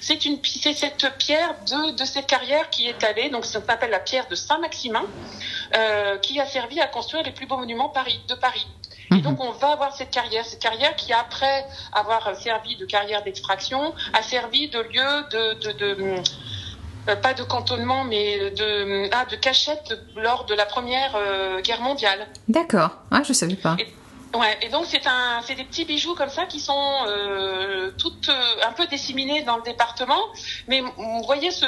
C'est 0.00 0.24
une, 0.24 0.38
c'est 0.44 0.74
cette 0.74 1.06
pierre 1.18 1.54
de, 1.66 1.96
de 1.96 2.04
cette 2.04 2.26
carrière 2.26 2.70
qui 2.70 2.86
est 2.86 3.02
allée, 3.04 3.30
donc 3.30 3.44
ça 3.44 3.60
s'appelle 3.64 3.90
la 3.90 4.00
pierre 4.00 4.26
de 4.28 4.34
Saint-Maximin, 4.34 5.04
euh, 5.76 6.18
qui 6.18 6.40
a 6.40 6.46
servi 6.46 6.80
à 6.80 6.86
construire 6.86 7.22
les 7.22 7.32
plus 7.32 7.46
beaux 7.46 7.56
monuments 7.58 7.88
Paris, 7.88 8.20
de 8.28 8.34
Paris. 8.34 8.66
Et 9.10 9.16
mhm. 9.16 9.20
donc 9.22 9.40
on 9.42 9.52
va 9.52 9.72
avoir 9.72 9.94
cette 9.94 10.10
carrière, 10.10 10.44
cette 10.44 10.62
carrière 10.62 10.96
qui 10.96 11.12
après 11.12 11.66
avoir 11.92 12.34
servi 12.36 12.76
de 12.76 12.86
carrière 12.86 13.22
d'extraction, 13.22 13.94
a 14.12 14.22
servi 14.22 14.68
de 14.68 14.80
lieu 14.80 15.26
de, 15.30 15.54
de, 15.60 15.72
de 15.72 16.22
euh, 17.08 17.16
pas 17.16 17.34
de 17.34 17.42
cantonnement, 17.42 18.04
mais 18.04 18.50
de, 18.50 19.08
ah, 19.12 19.26
de 19.26 19.36
cachette 19.36 19.98
lors 20.16 20.46
de 20.46 20.54
la 20.54 20.64
Première 20.64 21.14
euh, 21.16 21.60
Guerre 21.60 21.82
mondiale. 21.82 22.26
D'accord. 22.48 22.90
Ah, 23.10 23.22
je 23.22 23.32
savais 23.32 23.56
pas. 23.56 23.76
Ouais, 24.34 24.58
et 24.62 24.68
donc 24.68 24.84
c'est 24.86 25.06
un, 25.06 25.40
c'est 25.42 25.54
des 25.54 25.64
petits 25.64 25.84
bijoux 25.84 26.14
comme 26.14 26.28
ça 26.28 26.46
qui 26.46 26.60
sont 26.60 26.92
euh, 27.06 27.92
toutes. 27.98 28.28
Euh, 28.28 28.54
un 28.64 28.72
peu 28.72 28.86
disséminés 28.86 29.42
dans 29.42 29.56
le 29.56 29.62
département, 29.62 30.20
mais 30.68 30.80
vous 30.80 31.22
voyez 31.24 31.50
ce, 31.50 31.66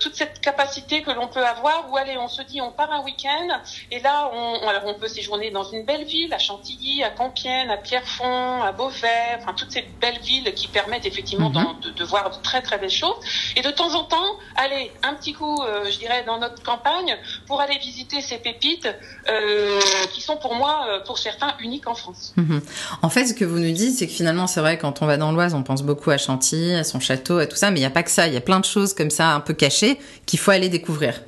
toute 0.00 0.14
cette 0.14 0.40
capacité 0.40 1.02
que 1.02 1.10
l'on 1.10 1.28
peut 1.28 1.44
avoir 1.44 1.90
où 1.90 1.96
allez, 1.96 2.16
on 2.16 2.28
se 2.28 2.42
dit 2.42 2.60
on 2.60 2.72
part 2.72 2.92
un 2.92 3.02
week-end 3.02 3.60
et 3.90 4.00
là 4.00 4.30
on, 4.32 4.66
alors 4.66 4.82
on 4.86 4.94
peut 4.94 5.08
séjourner 5.08 5.50
dans 5.50 5.64
une 5.64 5.84
belle 5.84 6.04
ville, 6.04 6.32
à 6.34 6.38
Chantilly, 6.38 7.02
à 7.02 7.10
Compiègne, 7.10 7.70
à 7.70 7.76
Pierrefonds, 7.76 8.62
à 8.62 8.72
Beauvais, 8.72 9.36
enfin 9.38 9.54
toutes 9.54 9.70
ces 9.70 9.82
belles 10.00 10.18
villes 10.20 10.52
qui 10.54 10.68
permettent 10.68 11.06
effectivement 11.06 11.50
mhm. 11.50 11.80
de, 11.80 11.90
de, 11.90 12.04
voir 12.04 12.30
de 12.30 12.42
très 12.42 12.62
très 12.62 12.78
belles 12.78 12.90
choses. 12.90 13.16
Et 13.56 13.62
de 13.62 13.70
temps 13.70 13.94
en 13.94 14.04
temps, 14.04 14.36
aller 14.56 14.92
un 15.02 15.14
petit 15.14 15.32
coup, 15.32 15.62
euh, 15.62 15.90
je 15.90 15.98
dirais, 15.98 16.24
dans 16.24 16.38
notre 16.38 16.62
campagne 16.62 17.16
pour 17.46 17.60
aller 17.60 17.78
visiter 17.78 18.20
ces 18.20 18.38
pépites 18.38 18.88
euh, 19.28 19.80
qui 20.12 20.20
sont 20.20 20.36
pour 20.36 20.54
moi, 20.54 20.86
euh, 20.88 21.00
pour 21.00 21.18
certains, 21.18 21.54
uniques 21.60 21.86
en 21.86 21.93
France. 21.94 22.32
Mhm. 22.36 22.60
En 23.02 23.08
fait, 23.08 23.26
ce 23.26 23.34
que 23.34 23.44
vous 23.44 23.58
nous 23.58 23.72
dites, 23.72 23.96
c'est 23.98 24.06
que 24.06 24.12
finalement, 24.12 24.46
c'est 24.46 24.60
vrai, 24.60 24.78
quand 24.78 25.02
on 25.02 25.06
va 25.06 25.16
dans 25.16 25.32
l'Oise, 25.32 25.54
on 25.54 25.62
pense 25.62 25.82
beaucoup 25.82 26.10
à 26.10 26.18
Chantilly, 26.18 26.74
à 26.74 26.84
son 26.84 27.00
château, 27.00 27.38
à 27.38 27.46
tout 27.46 27.56
ça, 27.56 27.70
mais 27.70 27.78
il 27.78 27.82
n'y 27.82 27.86
a 27.86 27.90
pas 27.90 28.02
que 28.02 28.10
ça. 28.10 28.26
Il 28.26 28.34
y 28.34 28.36
a 28.36 28.40
plein 28.40 28.60
de 28.60 28.64
choses 28.64 28.94
comme 28.94 29.10
ça, 29.10 29.30
un 29.34 29.40
peu 29.40 29.54
cachées, 29.54 29.98
qu'il 30.26 30.38
faut 30.38 30.50
aller 30.50 30.68
découvrir. 30.68 31.20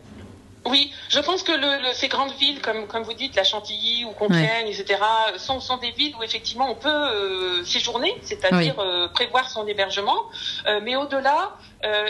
Oui, 0.69 0.93
je 1.09 1.21
pense 1.21 1.43
que 1.43 1.53
le, 1.53 1.93
ces 1.95 2.09
grandes 2.09 2.33
villes, 2.39 2.61
comme, 2.61 2.87
comme 2.87 3.03
vous 3.05 3.13
dites, 3.13 3.37
la 3.37 3.45
Chantilly 3.45 4.05
ou 4.05 4.11
Compiègne, 4.11 4.67
etc., 4.67 4.99
sont, 5.37 5.61
sont 5.61 5.77
des 5.77 5.93
villes 5.93 6.15
où 6.19 6.23
effectivement 6.23 6.69
on 6.71 6.75
peut 6.75 6.89
euh, 6.89 7.65
séjourner, 7.65 8.13
c'est-à-dire 8.23 8.79
euh, 8.79 9.07
prévoir 9.09 9.49
son 9.49 9.67
hébergement. 9.67 10.25
Euh, 10.67 10.81
mais 10.83 10.97
au-delà, 10.97 11.57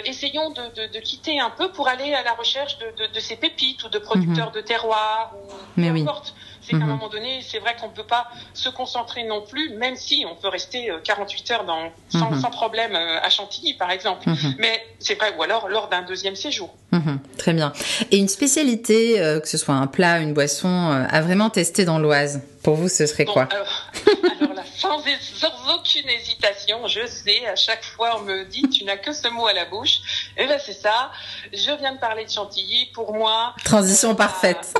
essayons 0.06 0.50
de, 0.50 0.62
de, 0.74 0.92
de, 0.92 1.00
quitter 1.00 1.38
un 1.38 1.50
peu 1.50 1.70
pour 1.70 1.88
aller 1.88 2.14
à 2.14 2.22
la 2.22 2.32
recherche 2.32 2.78
de, 2.78 3.12
de 3.12 3.20
ces 3.20 3.36
pépites 3.36 3.84
ou 3.84 3.88
de 3.88 3.98
producteurs 3.98 4.48
mhm. 4.48 4.54
de 4.54 4.60
terroirs 4.62 5.34
ou 5.34 5.52
mais 5.76 5.90
peu 5.90 6.00
importe 6.00 6.34
c'est 6.66 6.72
qu'à 6.72 6.78
un 6.78 6.80
mhm. 6.80 6.88
moment 6.88 7.08
donné, 7.08 7.40
c'est 7.46 7.58
vrai 7.58 7.76
qu'on 7.80 7.88
ne 7.88 7.92
peut 7.94 8.04
pas 8.04 8.28
se 8.54 8.68
concentrer 8.68 9.24
non 9.24 9.42
plus, 9.42 9.70
même 9.76 9.96
si 9.96 10.24
on 10.30 10.34
peut 10.34 10.48
rester 10.48 10.90
48 11.04 11.50
heures 11.52 11.64
dans, 11.64 11.90
sans, 12.08 12.30
mhm. 12.30 12.40
sans 12.40 12.50
problème 12.50 12.94
à 12.94 13.30
Chantilly, 13.30 13.74
par 13.74 13.90
exemple. 13.90 14.28
Mais 14.58 14.84
c'est 14.98 15.14
vrai, 15.14 15.34
ou 15.38 15.42
alors 15.42 15.68
lors 15.68 15.88
d'un 15.88 16.02
deuxième 16.02 16.36
séjour. 16.36 16.74
Très 17.38 17.52
bien. 17.52 17.72
Et 18.10 18.18
une 18.18 18.28
spécialité, 18.28 19.20
euh, 19.20 19.40
que 19.40 19.48
ce 19.48 19.58
soit 19.58 19.74
un 19.74 19.86
plat, 19.86 20.18
une 20.18 20.34
boisson, 20.34 20.68
euh, 20.68 21.04
à 21.08 21.20
vraiment 21.20 21.50
tester 21.50 21.84
dans 21.84 21.98
l'Oise 21.98 22.42
Pour 22.62 22.74
vous, 22.74 22.88
ce 22.88 23.06
serait 23.06 23.24
quoi 23.24 23.48
alors, 23.50 23.90
alors 24.40 24.54
là, 24.54 24.62
sans, 24.76 25.02
aucune 25.74 26.08
hésitation, 26.08 26.86
je 26.86 27.06
sais, 27.06 27.46
à 27.46 27.56
chaque 27.56 27.84
fois 27.84 28.18
on 28.18 28.22
me 28.22 28.44
dit 28.44 28.62
tu 28.68 28.84
n'as 28.84 28.96
que 28.96 29.12
ce 29.12 29.28
mot 29.28 29.46
à 29.46 29.52
la 29.52 29.64
bouche. 29.64 29.98
Et 30.36 30.42
eh 30.44 30.46
ben 30.46 30.58
c'est 30.64 30.72
ça. 30.72 31.10
Je 31.52 31.76
viens 31.78 31.94
de 31.94 31.98
parler 31.98 32.24
de 32.24 32.30
Chantilly. 32.30 32.86
Pour 32.94 33.14
moi, 33.14 33.54
transition 33.64 34.10
euh, 34.10 34.14
parfaite. 34.14 34.74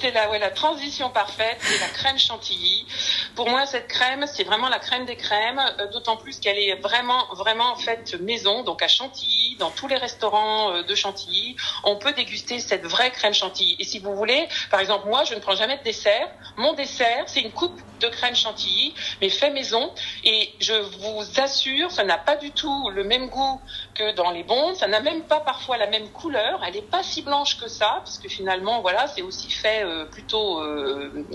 C'est 0.00 0.10
la, 0.12 0.30
ouais, 0.30 0.38
la 0.38 0.50
transition 0.50 1.10
parfaite, 1.10 1.58
c'est 1.60 1.78
la 1.78 1.88
crème 1.88 2.18
chantilly. 2.18 2.86
Pour 3.34 3.48
moi, 3.48 3.64
cette 3.66 3.88
crème, 3.88 4.26
c'est 4.26 4.44
vraiment 4.44 4.68
la 4.68 4.78
crème 4.78 5.04
des 5.06 5.16
crèmes, 5.16 5.60
euh, 5.78 5.86
d'autant 5.88 6.16
plus 6.16 6.40
qu'elle 6.40 6.58
est 6.58 6.74
vraiment, 6.76 7.26
vraiment 7.34 7.76
faite 7.76 8.20
maison, 8.20 8.62
donc 8.62 8.82
à 8.82 8.88
Chantilly, 8.88 9.56
dans 9.58 9.70
tous 9.70 9.88
les 9.88 9.96
restaurants 9.96 10.72
euh, 10.72 10.82
de 10.82 10.94
Chantilly, 10.94 11.56
on 11.84 11.96
peut 11.96 12.12
déguster 12.12 12.58
cette 12.58 12.84
vraie 12.86 13.10
crème 13.10 13.34
chantilly. 13.34 13.76
Et 13.78 13.84
si 13.84 13.98
vous 13.98 14.14
voulez, 14.14 14.48
par 14.70 14.80
exemple, 14.80 15.08
moi, 15.08 15.24
je 15.24 15.34
ne 15.34 15.40
prends 15.40 15.54
jamais 15.54 15.78
de 15.78 15.82
dessert. 15.82 16.28
Mon 16.56 16.72
dessert, 16.72 17.24
c'est 17.26 17.40
une 17.40 17.52
coupe 17.52 17.80
de 18.00 18.08
crème 18.08 18.34
chantilly, 18.34 18.94
mais 19.20 19.28
fait 19.28 19.50
maison. 19.50 19.92
Et 20.24 20.52
je 20.58 20.74
vous 20.74 21.40
assure, 21.40 21.90
ça 21.90 22.04
n'a 22.04 22.18
pas 22.18 22.36
du 22.36 22.50
tout 22.50 22.90
le 22.90 23.04
même 23.04 23.28
goût 23.28 23.60
que 23.94 24.12
dans 24.12 24.30
les 24.30 24.42
bons. 24.42 24.74
Ça 24.74 24.88
n'a 24.88 25.00
même 25.00 25.22
pas 25.22 25.40
parfois 25.40 25.76
la 25.76 25.86
même 25.86 26.08
couleur. 26.10 26.60
Elle 26.66 26.74
n'est 26.74 26.82
pas 26.82 27.02
si 27.02 27.22
blanche 27.22 27.58
que 27.58 27.68
ça, 27.68 28.00
parce 28.04 28.18
que 28.18 28.28
finalement, 28.28 28.80
voilà, 28.80 29.06
c'est 29.08 29.22
aussi 29.22 29.50
fait 29.50 29.84
euh, 29.84 30.04
plutôt 30.06 30.60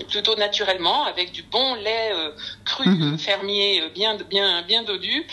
plutôt 0.08 0.36
naturellement 0.36 1.04
avec 1.04 1.32
du 1.32 1.42
bon 1.42 1.74
lait 1.74 1.85
euh, 1.88 2.30
cru 2.64 2.88
mhm. 2.88 3.18
fermier 3.18 3.88
bien 3.94 4.16
bien 4.16 4.62
bien 4.62 4.82
dodu. 4.82 5.26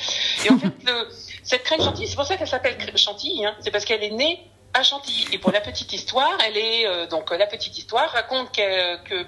Et 0.46 0.50
en 0.52 0.58
fait, 0.60 0.74
le, 0.86 1.08
cette 1.44 1.64
crème 1.64 1.82
chantilly, 1.82 2.08
c'est 2.08 2.16
pour 2.16 2.26
ça 2.26 2.38
qu'elle 2.38 2.48
s'appelle 2.48 2.78
chantilly. 2.98 3.46
Hein, 3.46 3.56
c'est 3.60 3.72
parce 3.72 3.86
qu'elle 3.86 4.04
est 4.04 4.12
née 4.12 4.40
à 4.74 4.82
Chantilly. 4.82 5.28
Et 5.32 5.38
pour 5.38 5.52
la 5.52 5.62
petite 5.62 5.94
histoire, 5.94 6.36
elle 6.48 6.58
est 6.58 7.08
donc 7.08 7.30
la 7.30 7.46
petite 7.46 7.78
histoire 7.78 8.10
raconte 8.10 8.52
que 8.52 9.26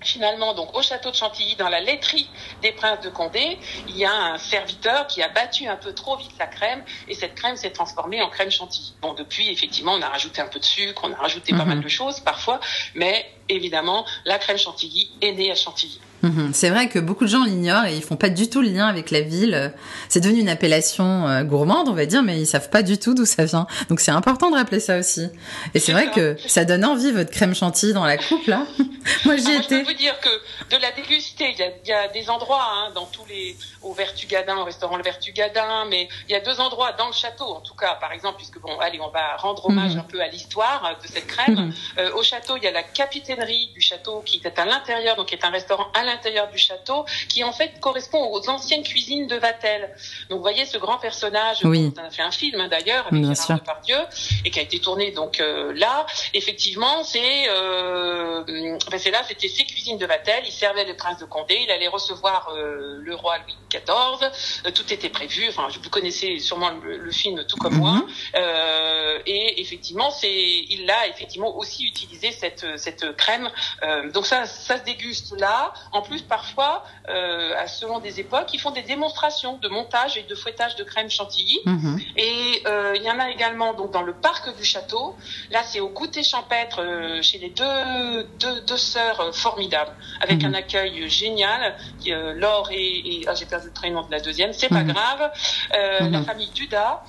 Finalement, 0.00 0.54
donc 0.54 0.76
au 0.76 0.82
château 0.82 1.10
de 1.10 1.16
Chantilly, 1.16 1.56
dans 1.56 1.68
la 1.68 1.80
laiterie 1.80 2.30
des 2.62 2.70
princes 2.70 3.00
de 3.00 3.08
Condé, 3.08 3.58
il 3.88 3.96
y 3.96 4.04
a 4.04 4.12
un 4.12 4.38
serviteur 4.38 5.08
qui 5.08 5.22
a 5.22 5.28
battu 5.28 5.66
un 5.66 5.76
peu 5.76 5.92
trop 5.92 6.16
vite 6.16 6.30
la 6.38 6.46
crème 6.46 6.84
et 7.08 7.14
cette 7.14 7.34
crème 7.34 7.56
s'est 7.56 7.72
transformée 7.72 8.22
en 8.22 8.28
crème 8.28 8.50
chantilly. 8.50 8.94
Bon, 9.02 9.14
depuis, 9.14 9.50
effectivement, 9.50 9.94
on 9.94 10.02
a 10.02 10.08
rajouté 10.08 10.40
un 10.40 10.46
peu 10.46 10.60
de 10.60 10.64
sucre, 10.64 11.02
on 11.04 11.12
a 11.12 11.16
rajouté 11.16 11.52
pas 11.52 11.64
mhm. 11.64 11.68
mal 11.68 11.80
de 11.80 11.88
choses 11.88 12.20
parfois, 12.20 12.60
mais 12.94 13.28
évidemment, 13.48 14.06
la 14.24 14.38
crème 14.38 14.58
chantilly 14.58 15.10
est 15.20 15.32
née 15.32 15.50
à 15.50 15.56
Chantilly. 15.56 16.00
Mhm. 16.22 16.50
C'est 16.52 16.70
vrai 16.70 16.88
que 16.88 16.98
beaucoup 16.98 17.24
de 17.24 17.30
gens 17.30 17.44
l'ignorent 17.44 17.86
et 17.86 17.96
ils 17.96 18.02
font 18.02 18.16
pas 18.16 18.28
du 18.28 18.48
tout 18.50 18.60
le 18.60 18.68
lien 18.68 18.86
avec 18.86 19.10
la 19.10 19.20
ville. 19.20 19.72
C'est 20.08 20.20
devenu 20.20 20.40
une 20.40 20.48
appellation 20.48 21.28
euh, 21.28 21.42
gourmande, 21.44 21.88
on 21.88 21.94
va 21.94 22.06
dire, 22.06 22.22
mais 22.22 22.40
ils 22.40 22.46
savent 22.46 22.70
pas 22.70 22.82
du 22.82 22.98
tout 22.98 23.14
d'où 23.14 23.24
ça 23.24 23.44
vient. 23.44 23.66
Donc 23.88 24.00
c'est 24.00 24.10
important 24.10 24.50
de 24.50 24.56
rappeler 24.56 24.80
ça 24.80 24.98
aussi. 24.98 25.28
Et 25.74 25.78
c'est 25.78 25.92
vrai 25.92 26.10
que 26.10 26.36
ça 26.46 26.64
donne 26.64 26.84
envie 26.84 27.12
votre 27.12 27.30
crème 27.30 27.54
chantilly 27.54 27.92
dans 27.92 28.04
la 28.04 28.16
coupe 28.16 28.46
là. 28.46 28.64
moi 29.24 29.36
j'y 29.36 29.52
étais. 29.52 29.62
Je 29.62 29.84
peux 29.84 29.92
vous 29.92 29.98
dire 29.98 30.18
que 30.20 30.74
de 30.74 30.80
la 30.80 30.92
déguster, 30.92 31.54
il 31.56 31.88
y 31.88 31.92
a, 31.92 32.08
des 32.08 32.30
endroits 32.30 32.66
hein, 32.72 32.90
dans 32.94 33.06
tous 33.06 33.24
les 33.28 33.56
au 33.82 33.92
Vertugadin, 33.92 34.56
au 34.56 34.64
restaurant 34.64 34.96
Le 34.96 35.04
Vertugadin, 35.04 35.84
mais 35.88 36.08
il 36.28 36.32
y 36.32 36.34
a 36.34 36.40
deux 36.40 36.60
endroits 36.60 36.92
dans 36.92 37.06
le 37.06 37.12
château 37.12 37.44
en 37.44 37.60
tout 37.60 37.74
cas, 37.74 37.94
par 37.94 38.12
exemple, 38.12 38.36
puisque 38.36 38.60
bon, 38.60 38.76
allez, 38.80 39.00
on 39.00 39.10
va 39.10 39.36
rendre 39.36 39.66
hommage 39.66 39.94
mhm. 39.94 40.00
un 40.00 40.04
peu 40.04 40.20
à 40.20 40.28
l'histoire 40.28 40.98
de 41.02 41.06
cette 41.06 41.26
crème. 41.26 41.54
Mhm. 41.54 41.72
Euh, 41.98 42.12
au 42.14 42.22
château, 42.22 42.56
il 42.56 42.64
y 42.64 42.66
a 42.66 42.72
la 42.72 42.82
capitainerie 42.82 43.70
du 43.74 43.80
château 43.80 44.22
qui 44.24 44.40
est 44.44 44.58
à 44.58 44.64
l'intérieur, 44.64 45.16
donc 45.16 45.26
qui 45.26 45.34
est 45.34 45.44
un 45.44 45.50
restaurant 45.50 45.86
à 45.94 46.04
l'intérieur 46.08 46.48
du 46.48 46.58
château, 46.58 47.04
qui 47.28 47.44
en 47.44 47.52
fait 47.52 47.80
correspond 47.80 48.30
aux 48.32 48.48
anciennes 48.48 48.82
cuisines 48.82 49.26
de 49.26 49.36
Vatel. 49.36 49.94
Donc 50.28 50.38
vous 50.38 50.42
voyez 50.42 50.66
ce 50.66 50.78
grand 50.78 50.98
personnage, 50.98 51.58
oui. 51.64 51.92
on 51.96 52.04
a 52.04 52.10
fait 52.10 52.22
un 52.22 52.30
film 52.30 52.60
hein, 52.60 52.68
d'ailleurs 52.68 53.06
avec 53.06 53.20
Bien 53.20 53.34
Gérard 53.34 53.60
Depardieu, 53.60 53.98
et 54.44 54.50
qui 54.50 54.58
a 54.58 54.62
été 54.62 54.80
tourné 54.80 55.10
donc 55.12 55.40
euh, 55.40 55.72
là. 55.74 56.06
Effectivement, 56.34 57.04
c'est 57.04 57.48
euh, 57.48 58.42
ben, 58.90 58.98
c'est 58.98 59.10
là, 59.10 59.22
c'était 59.26 59.48
ses 59.48 59.64
cuisines 59.64 59.98
de 59.98 60.06
Vatel. 60.06 60.42
Il 60.46 60.52
servait 60.52 60.84
le 60.84 60.94
prince 60.94 61.18
de 61.18 61.24
Condé, 61.24 61.58
il 61.62 61.70
allait 61.70 61.88
recevoir 61.88 62.50
euh, 62.54 62.98
le 63.00 63.14
roi 63.14 63.38
Louis 63.38 63.56
XIV. 63.70 64.30
Euh, 64.66 64.70
tout 64.70 64.92
était 64.92 65.08
prévu. 65.08 65.46
Enfin, 65.48 65.68
vous 65.82 65.90
connaissez 65.90 66.38
sûrement 66.38 66.70
le, 66.82 67.10
film 67.10 67.44
tout 67.48 67.56
comme 67.56 67.76
moi. 67.76 67.92
Mhm. 67.92 68.06
et 69.26 69.60
effectivement, 69.60 70.10
c'est 70.10 70.30
il 70.30 70.88
a 70.90 71.08
effectivement 71.08 71.56
aussi 71.56 71.84
utilisé 71.84 72.32
cette 72.32 72.66
cette 72.76 73.16
crème. 73.16 73.50
donc 74.12 74.26
ça, 74.26 74.46
ça 74.46 74.78
se 74.78 74.84
déguste 74.84 75.38
là. 75.38 75.72
En 75.92 75.97
plus, 76.02 76.22
parfois, 76.22 76.84
euh, 77.08 77.54
à 77.58 77.66
selon 77.66 77.98
des 77.98 78.20
époques, 78.20 78.52
ils 78.52 78.60
font 78.60 78.70
des 78.70 78.82
démonstrations 78.82 79.58
de 79.58 79.68
montage 79.68 80.16
et 80.16 80.22
de 80.22 80.34
fouettage 80.34 80.76
de 80.76 80.84
crème 80.84 81.10
chantilly. 81.10 81.58
Mhm. 81.64 82.00
Et 82.16 82.62
euh, 82.66 82.94
il 82.96 83.02
y 83.02 83.10
en 83.10 83.18
a 83.18 83.30
également 83.30 83.74
donc 83.74 83.90
dans 83.92 84.02
le 84.02 84.12
parc 84.12 84.56
du 84.56 84.64
château. 84.64 85.16
Là, 85.50 85.62
c'est 85.64 85.80
au 85.80 85.88
goûter 85.88 86.22
champêtre 86.22 86.82
euh, 86.82 87.22
chez 87.22 87.38
les 87.38 87.50
deux, 87.50 88.24
deux, 88.38 88.60
deux 88.62 88.76
sœurs 88.76 89.20
euh, 89.20 89.32
formidables, 89.32 89.92
avec 90.20 90.42
mhm. 90.42 90.46
un 90.46 90.54
accueil 90.54 91.08
génial. 91.08 91.76
Laure 92.36 92.70
et, 92.72 92.76
et 92.76 93.24
ah, 93.26 93.34
j'ai 93.34 93.44
perdu 93.44 93.66
le 93.66 93.72
prénom 93.72 94.02
de 94.02 94.10
la 94.10 94.20
deuxième, 94.20 94.52
c'est 94.52 94.68
pas 94.68 94.82
mhm. 94.82 94.92
grave. 94.92 95.30
La 95.72 96.22
famille 96.22 96.50
Duda 96.50 97.04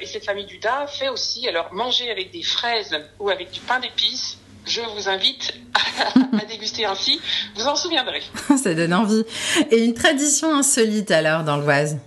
et 0.00 0.06
cette 0.06 0.24
famille 0.24 0.44
Duda 0.44 0.86
fait 0.86 1.08
aussi 1.08 1.48
alors 1.48 1.72
manger 1.72 2.10
avec 2.10 2.30
des 2.30 2.42
fraises 2.42 2.96
ou 3.18 3.30
avec 3.30 3.50
du 3.50 3.60
pain 3.60 3.80
d'épices 3.80 4.38
je 4.66 4.80
vous 4.80 5.08
invite 5.08 5.54
à, 5.74 6.44
déguster 6.46 6.84
ainsi. 6.84 7.20
Vous 7.56 7.66
en 7.66 7.76
souviendrez. 7.76 8.22
Ça 8.62 8.74
donne 8.74 8.94
envie. 8.94 9.24
Et 9.70 9.84
une 9.84 9.94
tradition 9.94 10.54
insolite 10.54 11.10
alors 11.10 11.44
dans 11.44 11.56
l'Oise? 11.56 11.98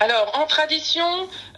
Alors, 0.00 0.32
en 0.34 0.46
tradition, 0.46 1.04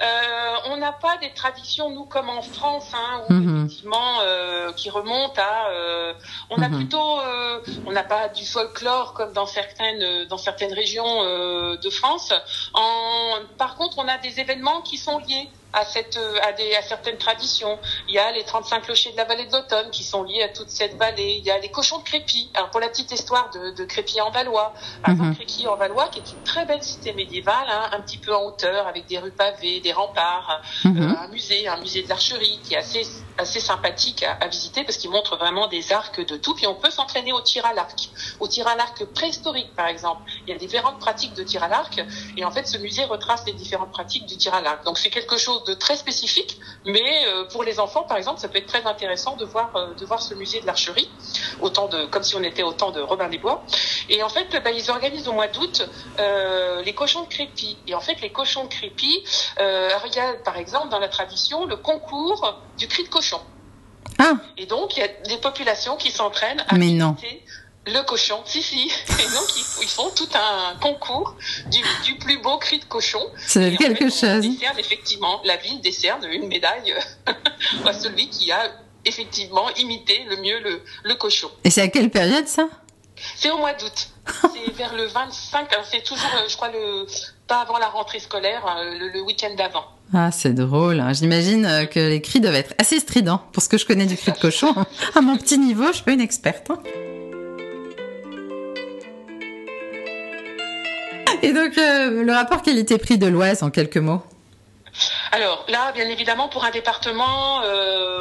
euh, 0.01 0.57
on 0.67 0.77
n'a 0.77 0.93
pas 0.93 1.17
des 1.19 1.33
traditions, 1.33 1.91
nous, 1.91 2.05
comme 2.05 2.29
en 2.29 2.43
France, 2.43 2.91
hein, 2.95 3.23
où, 3.29 3.33
mhm. 3.33 3.67
effectivement, 3.67 4.21
euh, 4.23 4.73
qui 4.73 4.91
remontent 4.91 5.41
à... 5.41 5.71
Euh, 5.71 6.15
on 6.51 6.61
a 6.61 6.69
mhm. 6.69 6.77
plutôt... 6.77 7.21
Euh, 7.21 7.61
on 7.87 7.93
n'a 7.93 8.03
pas 8.03 8.29
du 8.29 8.45
folklore 8.45 9.15
comme 9.15 9.33
dans 9.33 9.47
certaines, 9.47 10.25
dans 10.27 10.39
certaines 10.39 10.73
régions 10.73 11.23
euh, 11.23 11.77
de 11.77 11.91
France. 11.91 12.33
En, 12.73 13.39
par 13.59 13.77
contre, 13.77 13.99
on 13.99 14.09
a 14.09 14.19
des 14.19 14.41
événements 14.41 14.81
qui 14.83 14.97
sont 14.97 15.19
liés 15.19 15.49
à, 15.75 15.85
cette, 15.85 16.19
à, 16.43 16.53
des, 16.53 16.75
à 16.77 16.83
certaines 16.83 17.19
traditions. 17.19 17.79
Il 18.09 18.15
y 18.15 18.19
a 18.19 18.31
les 18.33 18.45
35 18.45 18.83
clochers 18.83 19.13
de 19.13 19.17
la 19.17 19.25
vallée 19.25 19.47
de 19.47 19.53
l'automne 19.53 19.91
qui 19.91 20.05
sont 20.05 20.23
liés 20.23 20.43
à 20.43 20.49
toute 20.49 20.71
cette 20.71 20.97
vallée. 20.97 21.37
Il 21.39 21.45
y 21.45 21.51
a 21.51 21.59
les 21.59 21.71
cochons 21.71 21.99
de 21.99 22.05
Crépy. 22.05 22.51
Alors 22.55 22.71
pour 22.71 22.81
la 22.81 22.89
petite 22.89 23.11
histoire 23.13 23.51
de, 23.51 23.71
de 23.71 23.85
Crépy 23.85 24.21
en 24.21 24.31
Valois, 24.31 24.73
exemple 25.01 25.23
mhm. 25.23 25.35
Crépy 25.35 25.67
en 25.67 25.77
Valois 25.77 26.09
qui 26.09 26.21
est 26.21 26.33
une 26.33 26.43
très 26.45 26.65
belle 26.65 26.83
cité 26.83 27.13
médiévale, 27.13 27.67
hein, 27.69 27.91
un 27.93 28.01
petit 28.01 28.19
peu 28.19 28.35
en 28.35 28.45
hauteur 28.45 28.87
avec 28.87 29.07
des 29.07 29.19
rues 29.19 29.33
pavées, 29.33 29.81
des 29.85 29.93
remparts, 29.93 30.63
mhm. 30.85 31.03
euh, 31.03 31.15
un 31.17 31.29
musée, 31.29 31.69
un 31.69 31.77
musée 31.77 32.03
de 32.03 32.09
l'archerie 32.09 32.59
qui 32.65 32.75
est 32.75 32.79
assez 32.79 33.05
assez 33.39 33.61
sympathique 33.61 34.23
à, 34.23 34.33
à 34.41 34.49
visiter 34.49 34.85
parce 34.85 34.97
qu'il 34.97 35.11
montre 35.11 35.37
vraiment 35.37 35.67
des 35.67 35.93
arcs 35.93 36.25
de 36.25 36.37
tout. 36.37 36.55
Puis 36.55 36.67
on 36.67 36.75
peut 36.75 36.91
s'entraîner 36.91 37.33
au 37.33 37.41
tir 37.41 37.65
à 37.67 37.73
l'arc, 37.73 38.11
au 38.41 38.49
tir 38.49 38.67
à 38.67 38.75
l'arc 38.77 39.05
préhistorique 39.07 39.75
par 39.75 39.87
exemple. 39.87 40.23
Il 40.47 40.53
y 40.53 40.57
a 40.57 40.59
différentes 40.59 40.99
pratiques 40.99 41.35
de 41.35 41.43
tir 41.43 41.63
à 41.63 41.69
l'arc 41.69 42.03
et 42.37 42.45
en 42.45 42.51
fait 42.51 42.67
ce 42.67 42.79
musée 42.79 43.05
retrace 43.05 43.45
les 43.47 43.53
différentes 43.53 43.93
pratiques 43.93 44.27
du 44.27 44.37
tir 44.37 44.55
à 44.55 44.61
l'arc. 44.61 44.85
Donc 44.85 44.99
c'est 44.99 45.11
quelque 45.11 45.37
chose 45.39 45.65
de 45.65 45.75
très 45.75 45.97
spécifique, 45.97 46.59
mais 46.85 47.27
euh, 47.27 47.45
pour 47.45 47.65
les 47.65 47.81
enfants, 47.81 48.03
par 48.03 48.17
exemple, 48.17 48.41
ça 48.41 48.49
peut 48.49 48.59
être 48.59 48.67
très 48.67 48.87
intéressant 48.87 49.37
de 49.37 49.45
voir 49.45 49.75
euh, 49.77 49.95
de 49.95 50.05
voir 50.05 50.23
ce 50.23 50.35
musée 50.35 50.61
de 50.61 50.67
l'archerie, 50.67 51.11
autant 51.61 51.89
de 51.89 52.07
comme 52.07 52.23
si 52.23 52.35
on 52.37 52.43
était 52.43 52.63
au 52.63 52.73
temps 52.73 52.91
de 52.91 53.01
Robin 53.01 53.29
des 53.29 53.39
Bois. 53.39 53.65
Et 54.09 54.23
en 54.23 54.29
fait, 54.29 54.61
bah, 54.63 54.71
ils 54.71 54.91
organisent 54.91 55.29
au 55.29 55.33
mois 55.33 55.49
d'août 55.49 55.83
euh, 56.19 56.83
les 56.83 56.95
cochons 56.95 57.23
de 57.23 57.29
crépi. 57.29 57.79
Et 57.87 57.95
en 57.95 58.01
fait, 58.01 58.21
les 58.21 58.31
cochons 58.31 58.65
de 58.65 58.69
crépi, 58.69 59.25
euh, 59.59 59.89
a 59.89 60.35
par 60.45 60.57
exemple 60.57 60.89
dans 60.91 60.99
la 60.99 61.09
tradition 61.09 61.65
le 61.67 61.77
concours 61.77 62.63
du 62.79 62.87
cri 62.89 63.05
de 63.05 63.09
cochon. 63.09 63.24
Ah. 64.19 64.35
Et 64.57 64.67
donc, 64.67 64.97
il 64.97 65.01
y 65.01 65.03
a 65.03 65.09
des 65.29 65.39
populations 65.39 65.97
qui 65.97 66.11
s'entraînent 66.11 66.65
à 66.69 66.77
Mais 66.77 66.91
non. 66.91 67.17
imiter 67.21 67.43
le 67.87 68.01
cochon. 68.03 68.41
Si, 68.47 68.63
si. 68.63 68.87
Et 69.09 69.31
donc, 69.35 69.45
ils, 69.57 69.83
ils 69.83 69.89
font 69.89 70.11
tout 70.17 70.29
un 70.35 70.77
concours 70.81 71.35
du, 71.67 71.79
du 72.05 72.17
plus 72.19 72.39
beau 72.39 72.57
cri 72.59 72.79
de 72.79 72.85
cochon. 72.85 73.21
En 73.21 73.77
quelque 73.77 74.11
fait, 74.11 74.11
chose. 74.11 74.41
décerne 74.49 74.79
effectivement, 74.79 75.41
la 75.45 75.57
ville 75.57 75.81
décerne 75.81 76.25
une 76.31 76.47
médaille 76.49 76.95
à 77.85 77.93
celui 77.93 78.29
qui 78.31 78.51
a 78.53 78.71
effectivement 79.05 79.69
imité 79.77 80.25
le 80.31 80.37
mieux 80.37 80.61
le, 80.61 80.83
le 81.05 81.15
cochon. 81.15 81.51
Et 81.65 81.71
c'est 81.71 81.83
à 81.83 81.89
quelle 81.89 82.11
période 82.11 82.47
ça? 82.47 82.69
C'est 83.37 83.51
au 83.51 83.59
mois 83.59 83.73
d'août. 83.75 84.09
C'est 84.55 84.73
vers 84.73 84.95
le 84.95 85.05
25. 85.07 85.73
alors 85.73 85.85
C'est 85.85 86.03
toujours, 86.03 86.31
euh, 86.37 86.49
je 86.49 86.57
crois, 86.57 86.71
le 86.71 87.07
pas 87.47 87.61
avant 87.61 87.77
la 87.79 87.89
rentrée 87.89 88.19
scolaire, 88.19 88.65
euh, 88.79 88.99
le, 88.99 89.09
le 89.11 89.21
week-end 89.21 89.55
d'avant. 89.55 89.85
Ah, 90.13 90.31
c'est 90.31 90.53
drôle. 90.55 91.01
hein. 91.01 91.13
J'imagine 91.13 91.65
euh, 91.67 91.87
que 91.87 91.99
les 91.99 92.21
cris 92.21 92.41
doivent 92.41 92.55
être 92.55 92.75
assez 92.79 93.01
stridents. 93.01 93.43
Pour 93.53 93.63
ce 93.63 93.69
que 93.69 93.79
je 93.79 93.87
connais 93.87 94.07
du 94.07 94.17
cri 94.17 94.33
de 94.33 94.39
cochon, 94.39 94.73
à 95.15 95.21
mon 95.21 95.37
petit 95.37 95.59
niveau, 95.59 95.87
je 95.89 96.03
suis 96.03 96.13
une 96.13 96.21
experte. 96.21 96.71
hein. 96.71 96.81
Et 101.43 101.53
donc, 101.53 101.77
euh, 101.77 102.23
le 102.23 102.33
rapport 102.33 102.63
qualité-prix 102.63 103.19
de 103.19 103.27
l'Oise, 103.27 103.63
en 103.63 103.71
quelques 103.71 103.99
mots? 103.99 104.23
Alors 105.33 105.65
là, 105.69 105.91
bien 105.93 106.09
évidemment, 106.09 106.49
pour 106.49 106.65
un 106.65 106.71
département, 106.71 107.61
euh, 107.65 108.21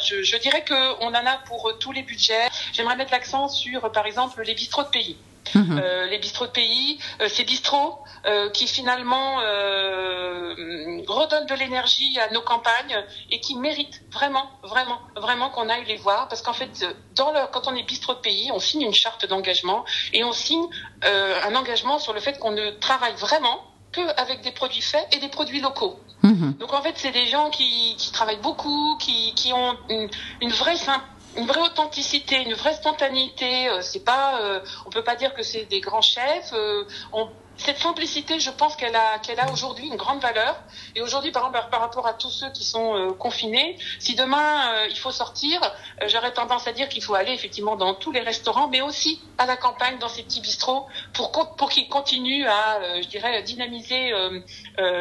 je, 0.00 0.22
je 0.22 0.36
dirais 0.38 0.62
que 0.64 0.74
on 1.02 1.08
en 1.08 1.14
a 1.14 1.38
pour 1.48 1.72
tous 1.80 1.90
les 1.92 2.02
budgets. 2.02 2.46
J'aimerais 2.72 2.96
mettre 2.96 3.10
l'accent 3.12 3.48
sur, 3.48 3.90
par 3.90 4.06
exemple, 4.06 4.40
les 4.42 4.54
bistrots 4.54 4.84
de 4.84 4.88
pays. 4.88 5.16
Mhm. 5.54 5.80
Euh, 5.82 6.06
les 6.06 6.18
bistrots 6.18 6.46
de 6.46 6.52
pays, 6.52 6.98
euh, 7.20 7.28
ces 7.28 7.44
bistrots 7.44 7.98
euh, 8.26 8.50
qui 8.50 8.66
finalement 8.66 9.40
euh, 9.40 11.02
redonnent 11.06 11.46
de 11.46 11.54
l'énergie 11.54 12.18
à 12.18 12.30
nos 12.32 12.42
campagnes 12.42 13.04
et 13.30 13.40
qui 13.40 13.56
méritent 13.56 14.02
vraiment, 14.12 14.48
vraiment, 14.62 14.98
vraiment 15.16 15.50
qu'on 15.50 15.68
aille 15.68 15.84
les 15.86 15.96
voir 15.96 16.28
parce 16.28 16.42
qu'en 16.42 16.52
fait, 16.52 16.86
dans 17.12 17.32
le, 17.32 17.40
quand 17.52 17.68
on 17.68 17.74
est 17.76 17.82
bistrot 17.82 18.14
de 18.14 18.20
pays, 18.20 18.50
on 18.52 18.58
signe 18.60 18.82
une 18.82 18.94
charte 18.94 19.26
d'engagement 19.26 19.84
et 20.12 20.24
on 20.24 20.32
signe 20.32 20.66
euh, 21.04 21.40
un 21.44 21.54
engagement 21.54 21.98
sur 21.98 22.12
le 22.12 22.20
fait 22.20 22.38
qu'on 22.38 22.52
ne 22.52 22.70
travaille 22.70 23.14
vraiment 23.14 23.62
qu'avec 23.92 24.42
des 24.42 24.50
produits 24.52 24.82
faits 24.82 25.06
et 25.12 25.18
des 25.18 25.28
produits 25.28 25.60
locaux. 25.60 26.00
Mhm. 26.22 26.54
Donc 26.58 26.72
en 26.72 26.82
fait, 26.82 26.94
c'est 26.96 27.12
des 27.12 27.26
gens 27.26 27.50
qui, 27.50 27.94
qui 27.96 28.10
travaillent 28.10 28.40
beaucoup, 28.40 28.96
qui, 28.98 29.34
qui 29.34 29.52
ont 29.52 29.76
une, 29.88 30.08
une 30.40 30.50
vraie 30.50 30.76
sim- 30.76 31.02
une 31.36 31.46
vraie 31.46 31.60
authenticité, 31.60 32.36
une 32.42 32.54
vraie 32.54 32.74
spontanéité. 32.74 33.68
Euh, 33.68 33.80
c'est 33.82 34.04
pas, 34.04 34.40
euh, 34.42 34.60
on 34.86 34.90
peut 34.90 35.04
pas 35.04 35.16
dire 35.16 35.34
que 35.34 35.42
c'est 35.42 35.66
des 35.66 35.80
grands 35.80 36.02
chefs. 36.02 36.52
euh, 36.52 36.84
on- 37.12 37.30
cette 37.58 37.78
simplicité, 37.78 38.38
je 38.38 38.50
pense 38.50 38.76
qu'elle 38.76 38.94
a, 38.94 39.18
qu'elle 39.20 39.40
a 39.40 39.50
aujourd'hui 39.50 39.86
une 39.86 39.96
grande 39.96 40.20
valeur. 40.20 40.54
Et 40.94 41.00
aujourd'hui, 41.00 41.32
par 41.32 41.46
exemple, 41.46 41.70
par 41.70 41.80
rapport 41.80 42.06
à 42.06 42.12
tous 42.12 42.28
ceux 42.30 42.50
qui 42.52 42.64
sont 42.64 42.94
euh, 42.94 43.12
confinés, 43.14 43.78
si 43.98 44.14
demain 44.14 44.74
euh, 44.74 44.88
il 44.90 44.98
faut 44.98 45.10
sortir, 45.10 45.62
euh, 46.02 46.08
j'aurais 46.08 46.32
tendance 46.34 46.66
à 46.66 46.72
dire 46.72 46.88
qu'il 46.90 47.02
faut 47.02 47.14
aller 47.14 47.32
effectivement 47.32 47.76
dans 47.76 47.94
tous 47.94 48.12
les 48.12 48.20
restaurants, 48.20 48.68
mais 48.68 48.82
aussi 48.82 49.32
à 49.38 49.46
la 49.46 49.56
campagne, 49.56 49.98
dans 49.98 50.10
ces 50.10 50.22
petits 50.24 50.42
bistrots, 50.42 50.86
pour 51.14 51.32
pour 51.56 51.70
qu'ils 51.70 51.88
continuent 51.88 52.46
à, 52.46 52.76
euh, 52.82 53.00
je 53.02 53.08
dirais, 53.08 53.42
dynamiser 53.42 54.12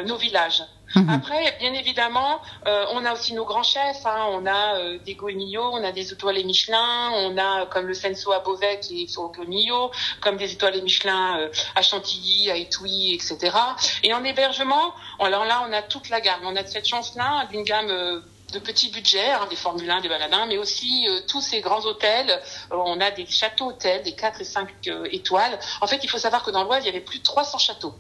nos 0.06 0.16
villages. 0.16 0.64
Mhm. 0.96 1.10
Après, 1.10 1.58
bien 1.60 1.74
évidemment, 1.74 2.42
euh, 2.68 2.86
on 2.94 3.04
a 3.06 3.14
aussi 3.14 3.34
nos 3.34 3.46
grands 3.46 3.64
chefs. 3.64 4.06
Hein. 4.06 4.28
On 4.32 4.46
a 4.46 4.80
euh, 4.80 4.98
des 5.06 5.16
Goemillo, 5.16 5.64
on 5.74 5.84
a 5.84 5.92
des 5.92 6.12
étoilés 6.12 6.44
Michelin, 6.44 7.12
on 7.14 7.38
a 7.38 7.66
comme 7.66 7.86
le 7.86 7.94
Senso 7.94 8.32
à 8.32 8.40
Beauvais 8.40 8.80
qui 8.80 9.04
est 9.04 9.08
sur 9.08 9.30
Goemillo, 9.30 9.92
comme 10.22 10.38
des 10.38 10.52
étoilés 10.54 10.82
Michelin 10.82 11.40
euh, 11.40 11.50
à 11.76 11.82
Chantilly, 11.82 12.50
à 12.50 12.56
Étouilly, 12.56 13.14
etc. 13.14 13.56
Et 14.04 14.14
en 14.14 14.24
hébergement, 14.24 14.94
alors 15.20 15.46
là, 15.46 15.66
on 15.68 15.74
a 15.74 15.82
toute 15.82 16.10
la 16.10 16.22
gamme. 16.22 16.42
On 16.44 16.56
a 16.56 16.66
cette 16.66 16.88
chance-là 16.88 17.46
d'une 17.52 17.64
gamme 17.64 17.90
euh, 17.90 18.22
de 18.54 18.60
petits 18.60 18.90
budgets, 18.90 19.32
hein, 19.32 19.48
des 19.50 19.56
Formule 19.56 19.90
1, 19.90 20.02
des 20.02 20.10
baladins, 20.10 20.46
mais 20.48 20.58
aussi 20.58 21.08
euh, 21.08 21.20
tous 21.28 21.42
ces 21.42 21.62
grands 21.62 21.82
hôtels. 21.86 22.30
Euh, 22.72 22.76
on 22.76 23.00
a 23.02 23.12
des 23.12 23.26
châteaux 23.26 23.68
hôtels, 23.68 24.04
des 24.04 24.14
4 24.14 24.42
et 24.42 24.44
5 24.44 24.70
euh, 24.88 25.08
étoiles. 25.12 25.60
En 25.82 25.88
fait, 25.88 26.00
il 26.04 26.10
faut 26.10 26.18
savoir 26.18 26.44
que 26.44 26.52
dans 26.52 26.64
l'Oise, 26.64 26.84
il 26.84 26.88
y 26.88 26.90
avait 26.90 27.02
plus 27.02 27.20
de 27.20 27.24
300 27.24 27.58
châteaux. 27.58 27.94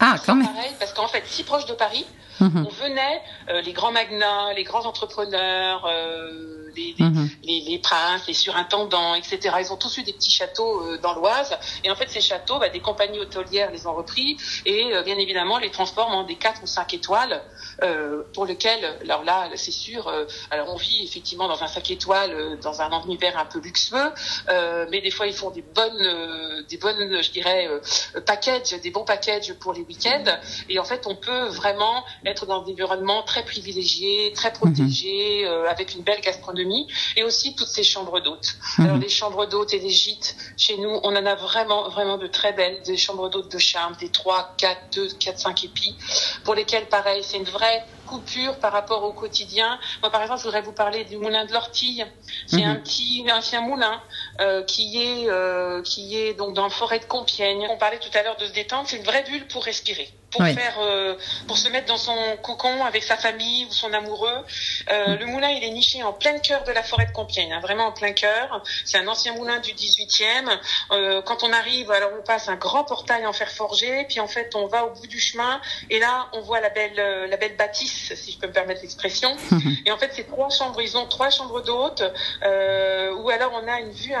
Ah, 0.00 0.16
quand 0.24 0.34
même. 0.34 0.46
Pareil, 0.46 0.72
parce 0.78 0.92
qu'en 0.92 1.08
fait, 1.08 1.24
si 1.26 1.42
proche 1.42 1.66
de 1.66 1.74
Paris, 1.74 2.06
On 2.40 2.68
venait, 2.68 3.22
euh, 3.48 3.60
les 3.62 3.72
grands 3.72 3.92
magnats, 3.92 4.52
les 4.54 4.64
grands 4.64 4.86
entrepreneurs, 4.86 5.86
euh, 5.86 6.67
les, 6.78 6.94
les, 6.98 7.04
Mhm. 7.04 7.28
les, 7.42 7.60
les 7.60 7.78
princes, 7.78 8.26
les 8.26 8.34
surintendants, 8.34 9.14
etc. 9.14 9.56
Ils 9.60 9.72
ont 9.72 9.76
tous 9.76 9.96
eu 9.98 10.02
des 10.02 10.12
petits 10.12 10.30
châteaux 10.30 10.82
euh, 10.82 10.98
dans 10.98 11.14
l'Oise. 11.14 11.56
Et 11.84 11.90
en 11.90 11.96
fait, 11.96 12.08
ces 12.10 12.20
châteaux, 12.20 12.58
bah, 12.58 12.68
des 12.68 12.80
compagnies 12.80 13.18
hôtelières 13.20 13.70
les 13.70 13.86
ont 13.86 13.94
repris 13.94 14.36
et 14.64 14.94
euh, 14.94 15.02
bien 15.02 15.18
évidemment 15.18 15.58
les 15.58 15.70
transforment 15.70 16.14
en 16.14 16.24
des 16.24 16.36
4 16.36 16.62
ou 16.62 16.66
5 16.66 16.94
étoiles 16.94 17.42
euh, 17.82 18.22
pour 18.34 18.46
lesquels, 18.46 18.84
alors 19.02 19.24
là, 19.24 19.48
c'est 19.56 19.70
sûr, 19.70 20.08
euh, 20.08 20.24
alors 20.50 20.68
on 20.72 20.76
vit 20.76 21.02
effectivement 21.04 21.48
dans 21.48 21.62
un 21.62 21.68
5 21.68 21.90
étoiles, 21.90 22.32
euh, 22.32 22.56
dans 22.56 22.80
un 22.82 22.88
univers 23.04 23.36
un 23.38 23.44
peu 23.46 23.60
luxueux, 23.60 24.10
euh, 24.50 24.86
mais 24.90 25.00
des 25.00 25.10
fois 25.10 25.26
ils 25.26 25.34
font 25.34 25.50
des 25.50 25.62
bonnes, 25.62 26.02
euh, 26.02 26.62
des 26.68 26.76
bonnes, 26.78 27.22
je 27.22 27.30
dirais, 27.30 27.66
euh, 27.68 27.80
packages, 28.26 28.70
des 28.82 28.90
bons 28.90 29.04
packages 29.04 29.52
pour 29.54 29.72
les 29.72 29.82
week-ends. 29.82 30.24
Et 30.68 30.78
en 30.78 30.84
fait, 30.84 31.06
on 31.06 31.14
peut 31.16 31.46
vraiment 31.48 32.04
être 32.24 32.46
dans 32.46 32.62
des 32.62 32.72
environnements 32.72 33.22
très 33.22 33.42
privilégiés, 33.44 34.32
très 34.34 34.52
protégés, 34.52 35.44
euh, 35.46 35.68
avec 35.68 35.94
une 35.94 36.02
belle 36.02 36.20
gastronomie, 36.20 36.67
et 37.16 37.22
aussi 37.24 37.54
toutes 37.54 37.68
ces 37.68 37.84
chambres 37.84 38.20
d'hôtes. 38.20 38.56
Mhm. 38.78 38.84
Alors 38.86 38.98
les 38.98 39.08
chambres 39.08 39.46
d'hôtes 39.46 39.72
et 39.74 39.78
les 39.78 39.90
gîtes, 39.90 40.36
chez 40.56 40.76
nous, 40.78 41.00
on 41.02 41.14
en 41.16 41.26
a 41.26 41.34
vraiment, 41.34 41.88
vraiment 41.88 42.18
de 42.18 42.26
très 42.26 42.52
belles, 42.52 42.82
des 42.86 42.96
chambres 42.96 43.28
d'hôtes 43.28 43.50
de 43.50 43.58
charme, 43.58 43.94
des 43.96 44.10
3, 44.10 44.54
4, 44.58 44.78
2, 44.94 45.08
4, 45.20 45.38
5 45.38 45.64
épis, 45.64 45.96
pour 46.44 46.54
lesquelles, 46.54 46.88
pareil, 46.88 47.22
c'est 47.24 47.38
une 47.38 47.44
vraie 47.44 47.84
coupure 48.04 48.58
par 48.58 48.72
rapport 48.72 49.02
au 49.04 49.12
quotidien. 49.12 49.78
Moi, 50.02 50.10
par 50.10 50.22
exemple, 50.22 50.40
je 50.40 50.44
voudrais 50.44 50.62
vous 50.62 50.72
parler 50.72 51.04
du 51.04 51.18
moulin 51.18 51.44
de 51.44 51.52
l'Ortille. 51.52 52.06
C'est 52.46 52.64
Mhm. 52.64 52.70
un 52.70 52.76
petit 52.76 53.22
ancien 53.30 53.60
moulin 53.60 54.00
euh, 54.40 54.62
qui 54.64 55.02
est 55.02 55.28
euh, 55.28 55.82
qui 55.82 56.16
est 56.18 56.34
donc 56.34 56.54
dans 56.54 56.64
la 56.64 56.70
forêt 56.70 56.98
de 56.98 57.04
Compiègne. 57.04 57.66
On 57.70 57.76
parlait 57.76 57.98
tout 57.98 58.10
à 58.16 58.22
l'heure 58.22 58.36
de 58.36 58.46
se 58.46 58.52
détendre. 58.52 58.88
C'est 58.88 58.96
une 58.96 59.04
vraie 59.04 59.22
bulle 59.24 59.46
pour 59.48 59.64
respirer, 59.64 60.08
pour 60.30 60.40
Oui. 60.42 60.54
faire, 60.54 60.76
euh, 60.80 61.16
pour 61.46 61.58
se 61.58 61.68
mettre 61.68 61.86
dans 61.86 61.96
son 61.96 62.14
cocon 62.42 62.84
avec 62.84 63.02
sa 63.02 63.16
famille 63.16 63.64
ou 63.66 63.72
son 63.72 63.92
amoureux. 63.92 64.44
Euh, 64.90 65.16
Le 65.16 65.26
moulin, 65.26 65.50
il 65.50 65.64
est 65.64 65.70
niché 65.70 66.02
en 66.02 66.12
plein 66.12 66.38
cœur 66.38 66.64
de 66.64 66.72
la 66.72 66.82
forêt 66.82 67.06
de 67.06 67.12
Compiègne, 67.12 67.52
hein, 67.52 67.60
vraiment 67.60 67.86
en 67.86 67.92
plein 67.92 68.12
cœur. 68.12 68.62
C'est 68.84 68.98
un 68.98 69.08
ancien 69.08 69.34
moulin 69.34 69.58
du 69.58 69.72
18e. 69.72 70.48
Euh, 70.92 71.22
quand 71.22 71.42
on 71.42 71.52
arrive, 71.52 71.90
alors 71.90 72.10
on 72.18 72.22
passe 72.22 72.48
un 72.48 72.56
grand 72.56 72.84
portail 72.84 73.26
en 73.26 73.32
fer 73.32 73.50
forgé, 73.50 74.04
puis 74.08 74.20
en 74.20 74.28
fait 74.28 74.54
on 74.54 74.66
va 74.66 74.84
au 74.86 74.90
bout 74.90 75.06
du 75.06 75.18
chemin 75.20 75.60
et 75.90 75.98
là 75.98 76.28
on 76.32 76.40
voit 76.40 76.60
la 76.60 76.68
belle 76.70 76.98
euh, 76.98 77.26
la 77.26 77.36
belle 77.36 77.56
bâtisse, 77.56 78.12
si 78.14 78.32
je 78.32 78.38
peux 78.38 78.46
me 78.46 78.52
permettre 78.52 78.82
l'expression. 78.82 79.36
Et 79.86 79.90
en 79.92 79.98
fait 79.98 80.10
c'est 80.14 80.24
trois 80.28 80.50
chambres, 80.50 80.80
ils 80.80 80.96
ont 80.96 81.06
trois 81.06 81.30
chambres 81.30 81.60
d'hôtes 81.62 82.02
euh, 82.42 83.12
où 83.14 83.28
alors 83.30 83.52
on 83.54 83.66
a 83.68 83.80
une 83.80 83.90
vue 83.90 84.14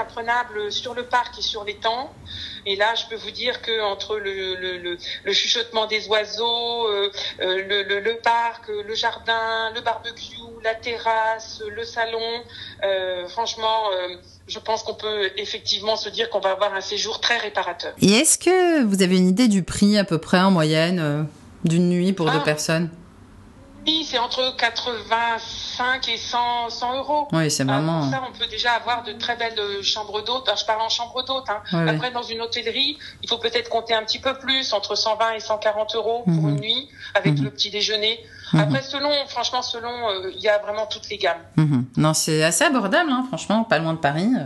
sur 0.70 0.94
le 0.94 1.04
parc 1.04 1.38
et 1.38 1.42
sur 1.42 1.64
l'étang. 1.64 2.12
Et 2.66 2.76
là, 2.76 2.94
je 2.94 3.06
peux 3.08 3.16
vous 3.16 3.30
dire 3.30 3.62
que 3.62 3.82
entre 3.82 4.16
le, 4.18 4.54
le, 4.56 4.78
le, 4.78 4.98
le 5.24 5.32
chuchotement 5.32 5.86
des 5.86 6.06
oiseaux, 6.08 6.86
euh, 6.88 7.10
euh, 7.40 8.00
le, 8.04 8.18
parc, 8.20 8.68
le 8.68 8.94
jardin, 8.94 9.70
le 9.74 9.80
barbecue, 9.80 10.36
la 10.62 10.74
terrasse, 10.74 11.62
le 11.68 11.84
salon, 11.84 12.42
euh, 12.84 13.26
franchement, 13.28 13.90
euh, 13.92 14.16
je 14.46 14.58
pense 14.58 14.82
qu'on 14.82 14.94
peut 14.94 15.30
effectivement 15.36 15.96
se 15.96 16.08
dire 16.08 16.28
qu'on 16.30 16.40
va 16.40 16.50
avoir 16.50 16.74
un 16.74 16.80
séjour 16.80 17.20
très 17.20 17.38
réparateur. 17.38 17.94
Et 18.00 18.12
est-ce 18.12 18.38
que 18.38 18.82
vous 18.84 19.02
avez 19.02 19.16
une 19.16 19.28
idée 19.28 19.48
du 19.48 19.62
prix 19.62 19.96
à 19.98 20.04
peu 20.04 20.18
près 20.18 20.40
en 20.40 20.50
moyenne 20.50 21.26
d'une 21.64 21.88
nuit 21.88 22.12
pour 22.12 22.26
deux 22.26 22.38
Ah. 22.40 22.44
personnes? 22.44 22.90
Oui, 23.86 24.06
c'est 24.08 24.18
entre 24.18 24.54
85 24.56 25.40
et 26.08 26.16
100, 26.16 26.70
100 26.70 26.96
euros. 26.98 27.28
Oui, 27.32 27.50
c'est 27.50 27.64
vraiment. 27.64 28.00
pour 28.02 28.10
ça, 28.10 28.22
on 28.28 28.36
peut 28.38 28.46
déjà 28.46 28.72
avoir 28.72 29.02
de 29.04 29.12
très 29.12 29.36
belles 29.36 29.58
euh, 29.58 29.82
chambres 29.82 30.22
d'hôtes. 30.22 30.46
Alors, 30.48 30.58
je 30.58 30.64
parle 30.66 30.80
en 30.82 30.88
chambre 30.88 31.22
d'hôtes. 31.24 31.48
Hein. 31.48 31.60
Ouais, 31.72 31.84
ouais. 31.84 31.90
Après, 31.90 32.10
dans 32.10 32.22
une 32.22 32.40
hôtellerie, 32.40 32.98
il 33.22 33.28
faut 33.28 33.38
peut-être 33.38 33.68
compter 33.68 33.94
un 33.94 34.02
petit 34.02 34.18
peu 34.18 34.34
plus, 34.38 34.72
entre 34.72 34.94
120 34.94 35.32
et 35.34 35.40
140 35.40 35.94
euros 35.94 36.22
pour 36.24 36.32
Mhm. 36.34 36.48
une 36.50 36.60
nuit, 36.60 36.88
avec 37.14 37.34
Mhm. 37.38 37.44
le 37.44 37.50
petit 37.50 37.70
déjeuner. 37.70 38.18
Mhm. 38.52 38.60
Après, 38.60 38.82
selon, 38.82 39.10
franchement, 39.28 39.62
selon, 39.62 39.90
euh, 40.10 40.30
il 40.34 40.40
y 40.40 40.48
a 40.48 40.58
vraiment 40.58 40.86
toutes 40.86 41.08
les 41.10 41.18
gammes. 41.18 41.42
Non, 41.96 42.14
c'est 42.14 42.42
assez 42.42 42.64
abordable, 42.64 43.10
hein, 43.10 43.24
franchement, 43.28 43.64
pas 43.64 43.78
loin 43.78 43.92
de 43.94 43.98
Paris. 43.98 44.28
Euh, 44.38 44.44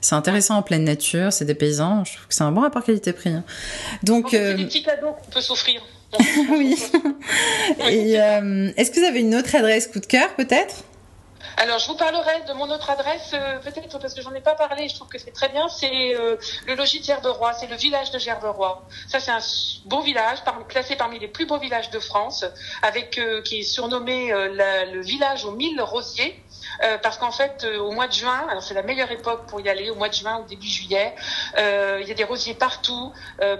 C'est 0.00 0.14
intéressant 0.14 0.56
en 0.58 0.62
pleine 0.62 0.84
nature, 0.84 1.32
c'est 1.32 1.44
des 1.44 1.56
paysans. 1.56 2.04
Je 2.04 2.12
trouve 2.14 2.28
que 2.28 2.34
c'est 2.34 2.44
un 2.44 2.52
bon 2.52 2.60
rapport 2.60 2.84
qualité-prix. 2.84 3.30
hein. 3.30 3.42
Donc, 4.04 4.26
Donc, 4.26 4.34
euh, 4.34 4.54
des 4.54 4.64
petits 4.66 4.84
cadeaux 4.84 5.10
qu'on 5.12 5.30
peut 5.32 5.40
s'offrir. 5.40 5.82
oui. 6.50 6.76
Et 7.90 8.20
euh, 8.20 8.70
est-ce 8.76 8.90
que 8.90 9.00
vous 9.00 9.06
avez 9.06 9.20
une 9.20 9.34
autre 9.34 9.54
adresse 9.54 9.86
coup 9.86 10.00
de 10.00 10.06
cœur, 10.06 10.34
peut-être? 10.34 10.84
Alors, 11.56 11.78
je 11.78 11.86
vous 11.86 11.96
parlerai 11.96 12.42
de 12.46 12.52
mon 12.52 12.70
autre 12.70 12.90
adresse, 12.90 13.30
euh, 13.32 13.58
peut-être 13.58 13.98
parce 13.98 14.14
que 14.14 14.22
j'en 14.22 14.34
ai 14.34 14.40
pas 14.40 14.54
parlé, 14.54 14.88
je 14.88 14.94
trouve 14.94 15.08
que 15.08 15.18
c'est 15.18 15.32
très 15.32 15.48
bien, 15.48 15.68
c'est 15.68 16.14
euh, 16.14 16.36
le 16.66 16.74
logis 16.74 17.00
de 17.00 17.04
Gerberoy, 17.04 17.52
c'est 17.54 17.66
le 17.66 17.76
village 17.76 18.10
de 18.10 18.18
Gerberoy. 18.18 18.82
Ça, 19.08 19.20
c'est 19.20 19.30
un 19.30 19.40
beau 19.86 20.00
village, 20.02 20.38
classé 20.68 20.96
parmi 20.96 21.18
les 21.18 21.28
plus 21.28 21.46
beaux 21.46 21.58
villages 21.58 21.90
de 21.90 21.98
France, 21.98 22.44
avec 22.82 23.18
euh, 23.18 23.42
qui 23.42 23.60
est 23.60 23.62
surnommé 23.62 24.30
le 24.30 25.00
village 25.00 25.44
aux 25.44 25.52
mille 25.52 25.80
rosiers. 25.80 26.40
parce 27.02 27.16
qu'en 27.18 27.32
fait, 27.32 27.64
au 27.64 27.92
mois 27.92 28.08
de 28.08 28.12
juin, 28.12 28.46
alors 28.48 28.62
c'est 28.62 28.74
la 28.74 28.82
meilleure 28.82 29.10
époque 29.10 29.46
pour 29.46 29.60
y 29.60 29.68
aller, 29.68 29.90
au 29.90 29.94
mois 29.94 30.08
de 30.08 30.14
juin 30.14 30.40
ou 30.40 30.48
début 30.48 30.66
juillet, 30.66 31.14
il 31.56 32.06
y 32.06 32.10
a 32.10 32.14
des 32.14 32.24
rosiers 32.24 32.54
partout, 32.54 33.12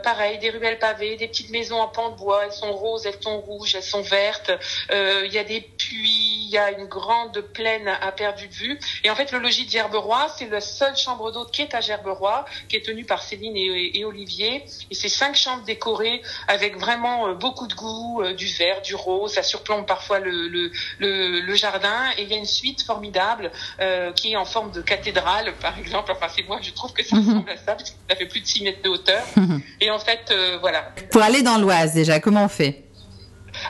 pareil, 0.03 0.39
des 0.39 0.51
ruelles 0.51 0.79
pavées, 0.79 1.17
des 1.17 1.29
petites 1.29 1.51
maisons 1.51 1.81
en 1.81 1.89
pan 1.89 2.11
de 2.11 2.17
bois, 2.17 2.45
elles 2.45 2.53
sont 2.53 2.73
roses, 2.73 3.07
elles 3.07 3.23
sont 3.23 3.41
rouges, 3.41 3.75
elles 3.75 3.83
sont 3.83 4.03
vertes, 4.03 4.53
il 4.91 5.33
y 5.33 5.39
a 5.39 5.45
des 5.45 5.61
puits, 5.61 6.45
il 6.49 6.51
y 6.51 6.59
a 6.59 6.71
une 6.71 6.87
grande 6.87 7.41
plaine 7.41 7.78
à 7.87 8.11
perdre 8.13 8.41
de 8.41 8.53
vue. 8.53 8.79
Et 9.05 9.11
en 9.11 9.15
fait, 9.15 9.31
le 9.33 9.39
logis 9.39 9.67
de 9.67 9.71
Gerberoy, 9.71 10.29
c'est 10.37 10.49
la 10.49 10.61
seule 10.61 10.97
chambre 10.97 11.31
d'hôte 11.31 11.53
qui 11.53 11.63
est 11.63 11.75
à 11.75 11.81
Gerberoy, 11.81 12.45
qui 12.69 12.77
est 12.77 12.85
tenue 12.85 13.05
par 13.05 13.23
Céline 13.23 13.57
et, 13.57 14.05
Olivier. 14.05 14.65
Et 14.91 14.95
c'est 14.95 15.09
cinq 15.09 15.37
chambres 15.37 15.65
décorées 15.65 16.23
avec 16.47 16.79
vraiment 16.79 17.29
euh, 17.29 17.35
beaucoup 17.35 17.67
de 17.67 17.75
goût, 17.75 18.23
euh, 18.23 18.35
du 18.35 18.47
vert, 18.47 18.83
du 18.83 18.95
rose. 18.95 19.35
Ça 19.35 19.43
surplombe 19.43 19.87
parfois 19.87 20.19
le, 20.19 20.49
le, 20.49 20.71
le, 20.99 21.55
jardin. 21.55 22.11
Et 22.17 22.23
il 22.23 22.29
y 22.29 22.35
a 22.35 22.39
une 22.39 22.47
suite 22.47 22.83
formidable 22.83 23.53
euh, 23.81 24.13
qui 24.13 24.33
est 24.33 24.37
en 24.37 24.45
forme 24.45 24.71
de 24.73 24.81
cathédrale, 24.81 25.53
par 25.61 25.79
exemple. 25.79 26.13
Enfin, 26.13 26.27
c'est 26.35 26.47
moi, 26.47 26.59
je 26.63 26.71
trouve 26.71 26.93
que 26.93 27.05
ça 27.05 27.17
mhm. 27.17 27.29
ressemble 27.29 27.51
à 27.51 27.57
ça, 27.57 27.75
parce 27.75 27.91
que 27.91 27.97
ça 28.09 28.17
fait 28.17 28.27
plus 28.27 28.41
de 28.41 28.47
6 28.47 28.63
mètres 28.63 28.83
de 28.83 28.89
hauteur. 28.89 29.23
Mhm. 29.37 29.63
Et 29.81 29.91
en 29.91 29.99
fait, 29.99 30.33
voilà. 30.61 30.93
Pour 31.11 31.23
aller 31.23 31.43
dans 31.43 31.59
l'Oise, 31.59 31.95
déjà, 31.95 32.21
comment 32.21 32.45
on 32.45 32.49
fait? 32.49 32.88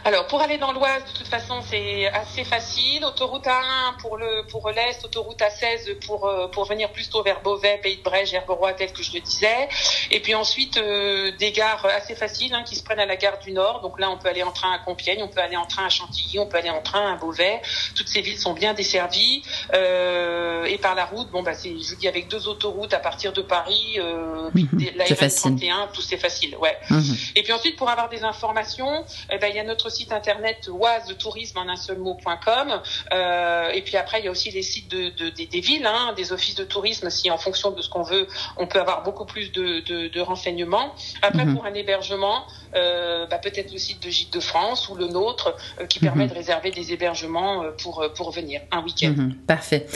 Alors 0.05 0.27
pour 0.27 0.41
aller 0.41 0.59
dans 0.59 0.73
l'Oise, 0.73 1.05
de 1.05 1.19
toute 1.19 1.29
façon, 1.29 1.61
c'est 1.69 2.07
assez 2.09 2.45
facile. 2.45 3.05
Autoroute 3.05 3.45
A1 3.45 4.01
pour 4.01 4.17
le 4.17 4.47
pour 4.49 4.71
l'est, 4.71 5.05
autoroute 5.05 5.39
A16 5.39 5.99
pour 6.07 6.27
euh, 6.27 6.49
pour 6.49 6.65
venir 6.65 6.91
plus 6.91 7.09
tôt 7.09 7.23
vers 7.23 7.41
Beauvais, 7.43 7.79
Pays 7.83 7.99
de 7.99 8.03
Brège, 8.03 8.31
Gerberoy, 8.31 8.73
tel 8.75 8.93
que 8.93 9.03
je 9.03 9.13
le 9.13 9.21
disais. 9.21 9.69
Et 10.11 10.21
puis 10.21 10.35
ensuite 10.35 10.77
euh, 10.77 11.33
des 11.39 11.53
gares 11.53 11.85
assez 11.87 12.15
faciles 12.15 12.55
hein, 12.55 12.63
qui 12.65 12.77
se 12.77 12.83
prennent 12.83 13.01
à 13.01 13.07
la 13.07 13.17
gare 13.17 13.39
du 13.39 13.53
Nord. 13.53 13.81
Donc 13.81 13.99
là, 14.01 14.11
on 14.11 14.19
peut 14.19 14.29
aller 14.29 14.43
en 14.43 14.53
train 14.53 14.73
à 14.73 14.79
Compiègne, 14.79 15.23
on 15.23 15.29
peut 15.29 15.41
aller 15.41 15.57
en 15.57 15.67
train 15.67 15.87
à 15.87 15.89
Chantilly, 15.89 16.39
on 16.39 16.47
peut 16.47 16.59
aller 16.59 16.71
en 16.71 16.83
train 16.83 17.13
à 17.13 17.17
Beauvais. 17.17 17.61
Toutes 17.95 18.09
ces 18.09 18.21
villes 18.21 18.39
sont 18.39 18.53
bien 18.53 18.75
desservies. 18.75 19.43
Euh, 19.75 20.65
et 20.65 20.79
par 20.79 20.95
la 20.95 21.05
route, 21.05 21.31
bon 21.31 21.43
bah 21.43 21.55
c'est 21.55 21.71
je 21.71 21.91
vous 21.91 21.97
dis 21.97 22.09
avec 22.09 22.29
deux 22.29 22.49
autoroutes 22.49 22.95
à 22.95 22.99
partir 22.99 23.33
de 23.33 23.43
Paris, 23.43 23.97
euh, 23.99 24.51
mhm. 24.55 24.69
la 24.97 25.05
RN31, 25.05 25.93
tout 25.93 26.03
c'est 26.03 26.17
facile, 26.17 26.57
ouais. 26.57 26.77
Mhm. 26.91 27.17
Et 27.37 27.43
puis 27.43 27.53
ensuite 27.53 27.77
pour 27.77 27.89
avoir 27.89 28.09
des 28.09 28.25
informations, 28.25 29.05
eh 29.31 29.39
ben 29.39 29.49
il 29.49 29.57
y 29.57 29.61
a 29.61 29.65
notre 29.65 29.88
notre 29.89 29.97
site 29.97 30.13
internet 30.13 30.69
oise 30.71 31.17
tourisme 31.19 31.59
en 31.59 31.69
un 31.69 31.77
seul 31.77 31.99
mot.com. 31.99 32.81
Euh, 33.13 33.71
et 33.71 33.81
puis 33.83 33.97
après, 33.97 34.21
il 34.21 34.27
y 34.27 34.29
a 34.29 34.31
aussi 34.31 34.51
les 34.51 34.63
sites 34.63 34.91
de, 34.91 35.09
de, 35.11 35.31
des, 35.31 35.61
villes, 35.61 35.87
hein, 35.87 36.13
des 36.15 36.33
offices 36.33 36.57
de 36.57 36.65
tourisme. 36.65 37.09
Si 37.09 37.31
en 37.31 37.39
fonction 37.39 37.71
de 37.71 37.81
ce 37.81 37.89
qu'on 37.89 38.03
veut, 38.03 38.29
on 38.59 38.67
peut 38.67 38.81
avoir 38.81 39.03
beaucoup 39.03 39.25
plus 39.25 39.51
de, 39.51 39.81
de 40.09 40.21
renseignements. 40.21 40.95
Après, 41.23 41.47
mhm. 41.47 41.55
pour 41.55 41.65
un 41.65 41.73
hébergement, 41.73 42.45
euh, 42.75 43.27
bah, 43.27 43.39
peut-être 43.39 43.73
le 43.73 43.79
site 43.79 44.03
de 44.03 44.11
Gîtes 44.11 44.33
de 44.33 44.41
France 44.41 44.91
ou 44.91 44.95
le 44.95 45.09
nôtre 45.09 45.57
euh, 45.81 45.87
qui 45.87 46.01
permet 46.01 46.25
mhm. 46.25 46.31
de 46.31 46.35
réserver 46.35 46.71
des 46.71 46.93
hébergements 46.93 47.63
euh, 47.63 47.71
pour, 47.83 48.05
pour 48.15 48.31
venir 48.31 48.61
un 48.71 48.83
week-end. 48.83 49.15
Mhm. 49.17 49.35
parfait. 49.47 49.87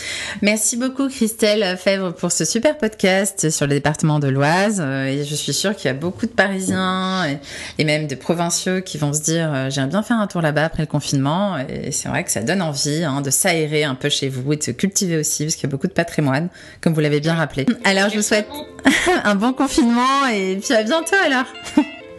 Merci 0.40 0.78
beaucoup 0.78 1.08
Christelle 1.08 1.76
Fèvre 1.76 2.14
pour 2.14 2.32
ce 2.32 2.46
super 2.46 2.78
podcast 2.78 3.50
sur 3.50 3.66
le 3.66 3.74
département 3.74 4.20
de 4.20 4.28
l'Oise. 4.28 4.80
et 4.80 5.24
je 5.24 5.34
suis 5.34 5.52
sûre 5.52 5.76
qu'il 5.76 5.86
y 5.86 5.90
a 5.90 5.94
beaucoup 5.94 6.26
de 6.26 6.32
Parisiens 6.32 7.38
et, 7.78 7.84
même 7.84 8.06
de 8.06 8.14
provinciaux 8.14 8.80
qui 8.80 8.96
vont 8.96 9.12
se 9.12 9.20
dire 9.20 9.70
bien 9.86 10.02
faire 10.02 10.18
un 10.18 10.26
tour 10.26 10.40
là-bas 10.40 10.64
après 10.64 10.82
le 10.82 10.86
confinement. 10.86 11.58
Et 11.58 11.92
c'est 11.92 12.08
vrai 12.08 12.24
que 12.24 12.30
ça 12.30 12.42
donne 12.42 12.62
envie 12.62 13.04
hein, 13.04 13.20
de 13.20 13.30
s'aérer 13.30 13.84
un 13.84 13.94
peu 13.94 14.08
chez 14.08 14.28
vous 14.28 14.52
et 14.52 14.56
de 14.56 14.62
se 14.62 14.70
cultiver 14.70 15.16
aussi 15.16 15.44
parce 15.44 15.56
qu'il 15.56 15.64
y 15.64 15.66
a 15.66 15.70
beaucoup 15.70 15.88
de 15.88 15.92
patrimoine, 15.92 16.48
comme 16.80 16.94
vous 16.94 17.00
l'avez 17.00 17.20
bien 17.20 17.34
rappelé. 17.34 17.66
Alors 17.84 18.08
je 18.10 18.16
vous 18.16 18.22
souhaite 18.22 18.48
un 19.24 19.34
bon 19.34 19.52
confinement 19.52 20.26
et 20.32 20.56
puis 20.56 20.74
à 20.74 20.82
bientôt 20.82 21.16
alors. 21.24 21.46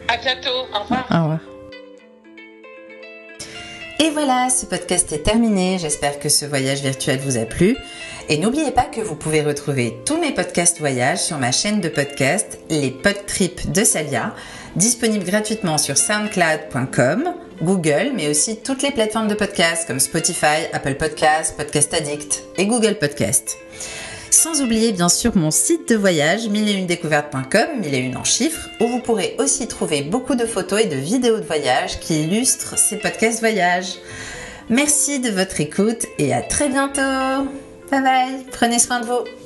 À 0.08 0.17
bientôt. 0.17 0.49
Au 0.73 0.84
revoir. 0.84 1.08
Au 1.10 1.23
revoir. 1.23 1.39
Et 3.99 4.10
voilà, 4.10 4.49
ce 4.49 4.65
podcast 4.65 5.12
est 5.13 5.23
terminé. 5.23 5.78
J'espère 5.80 6.19
que 6.19 6.28
ce 6.28 6.45
voyage 6.45 6.82
virtuel 6.82 7.19
vous 7.19 7.38
a 7.38 7.45
plu. 7.45 7.78
Et 8.30 8.38
n'oubliez 8.38 8.71
pas 8.71 8.84
que 8.84 9.02
vous 9.02 9.15
pouvez 9.15 9.41
retrouver 9.41 9.97
tous 10.06 10.17
mes 10.17 10.32
podcasts 10.32 10.80
voyages 10.80 11.19
sur 11.19 11.38
ma 11.38 11.52
chaîne 11.52 11.82
de 11.82 11.89
podcast, 11.89 12.58
les 12.69 12.89
Podtrips 12.89 13.71
de 13.71 13.84
Salia, 13.84 14.34
disponible 14.76 15.26
gratuitement 15.26 15.78
sur 15.78 15.97
soundcloud.com, 15.97 17.34
Google, 17.63 18.12
mais 18.15 18.30
aussi 18.30 18.58
toutes 18.58 18.82
les 18.84 18.91
plateformes 18.91 19.28
de 19.28 19.34
podcasts 19.34 19.88
comme 19.88 19.99
Spotify, 19.99 20.67
Apple 20.73 20.95
Podcasts, 20.95 21.56
Podcast 21.56 21.93
Addict 21.93 22.43
et 22.58 22.65
Google 22.65 22.95
Podcasts. 22.95 23.58
Sans 24.30 24.62
oublier 24.62 24.91
bien 24.91 25.10
sûr 25.10 25.36
mon 25.38 25.52
site 25.52 25.89
de 25.89 25.95
voyage 25.95 26.49
1001découvertes.com, 26.49 27.82
1001 27.82 28.15
en 28.17 28.23
chiffres, 28.23 28.69
où 28.80 28.88
vous 28.88 28.99
pourrez 28.99 29.36
aussi 29.39 29.67
trouver 29.67 30.02
beaucoup 30.02 30.36
de 30.36 30.45
photos 30.45 30.82
et 30.82 30.88
de 30.88 30.95
vidéos 30.95 31.38
de 31.38 31.45
voyage 31.45 31.99
qui 31.99 32.23
illustrent 32.23 32.78
ces 32.78 32.97
podcasts 32.97 33.39
voyage. 33.39 33.99
Merci 34.69 35.19
de 35.19 35.30
votre 35.30 35.62
écoute 35.62 36.06
et 36.17 36.34
à 36.34 36.41
très 36.41 36.69
bientôt. 36.69 37.02
Bye 37.91 38.02
bye, 38.02 38.45
prenez 38.52 38.80
soin 38.80 38.99
de 38.99 39.06
vous. 39.06 39.42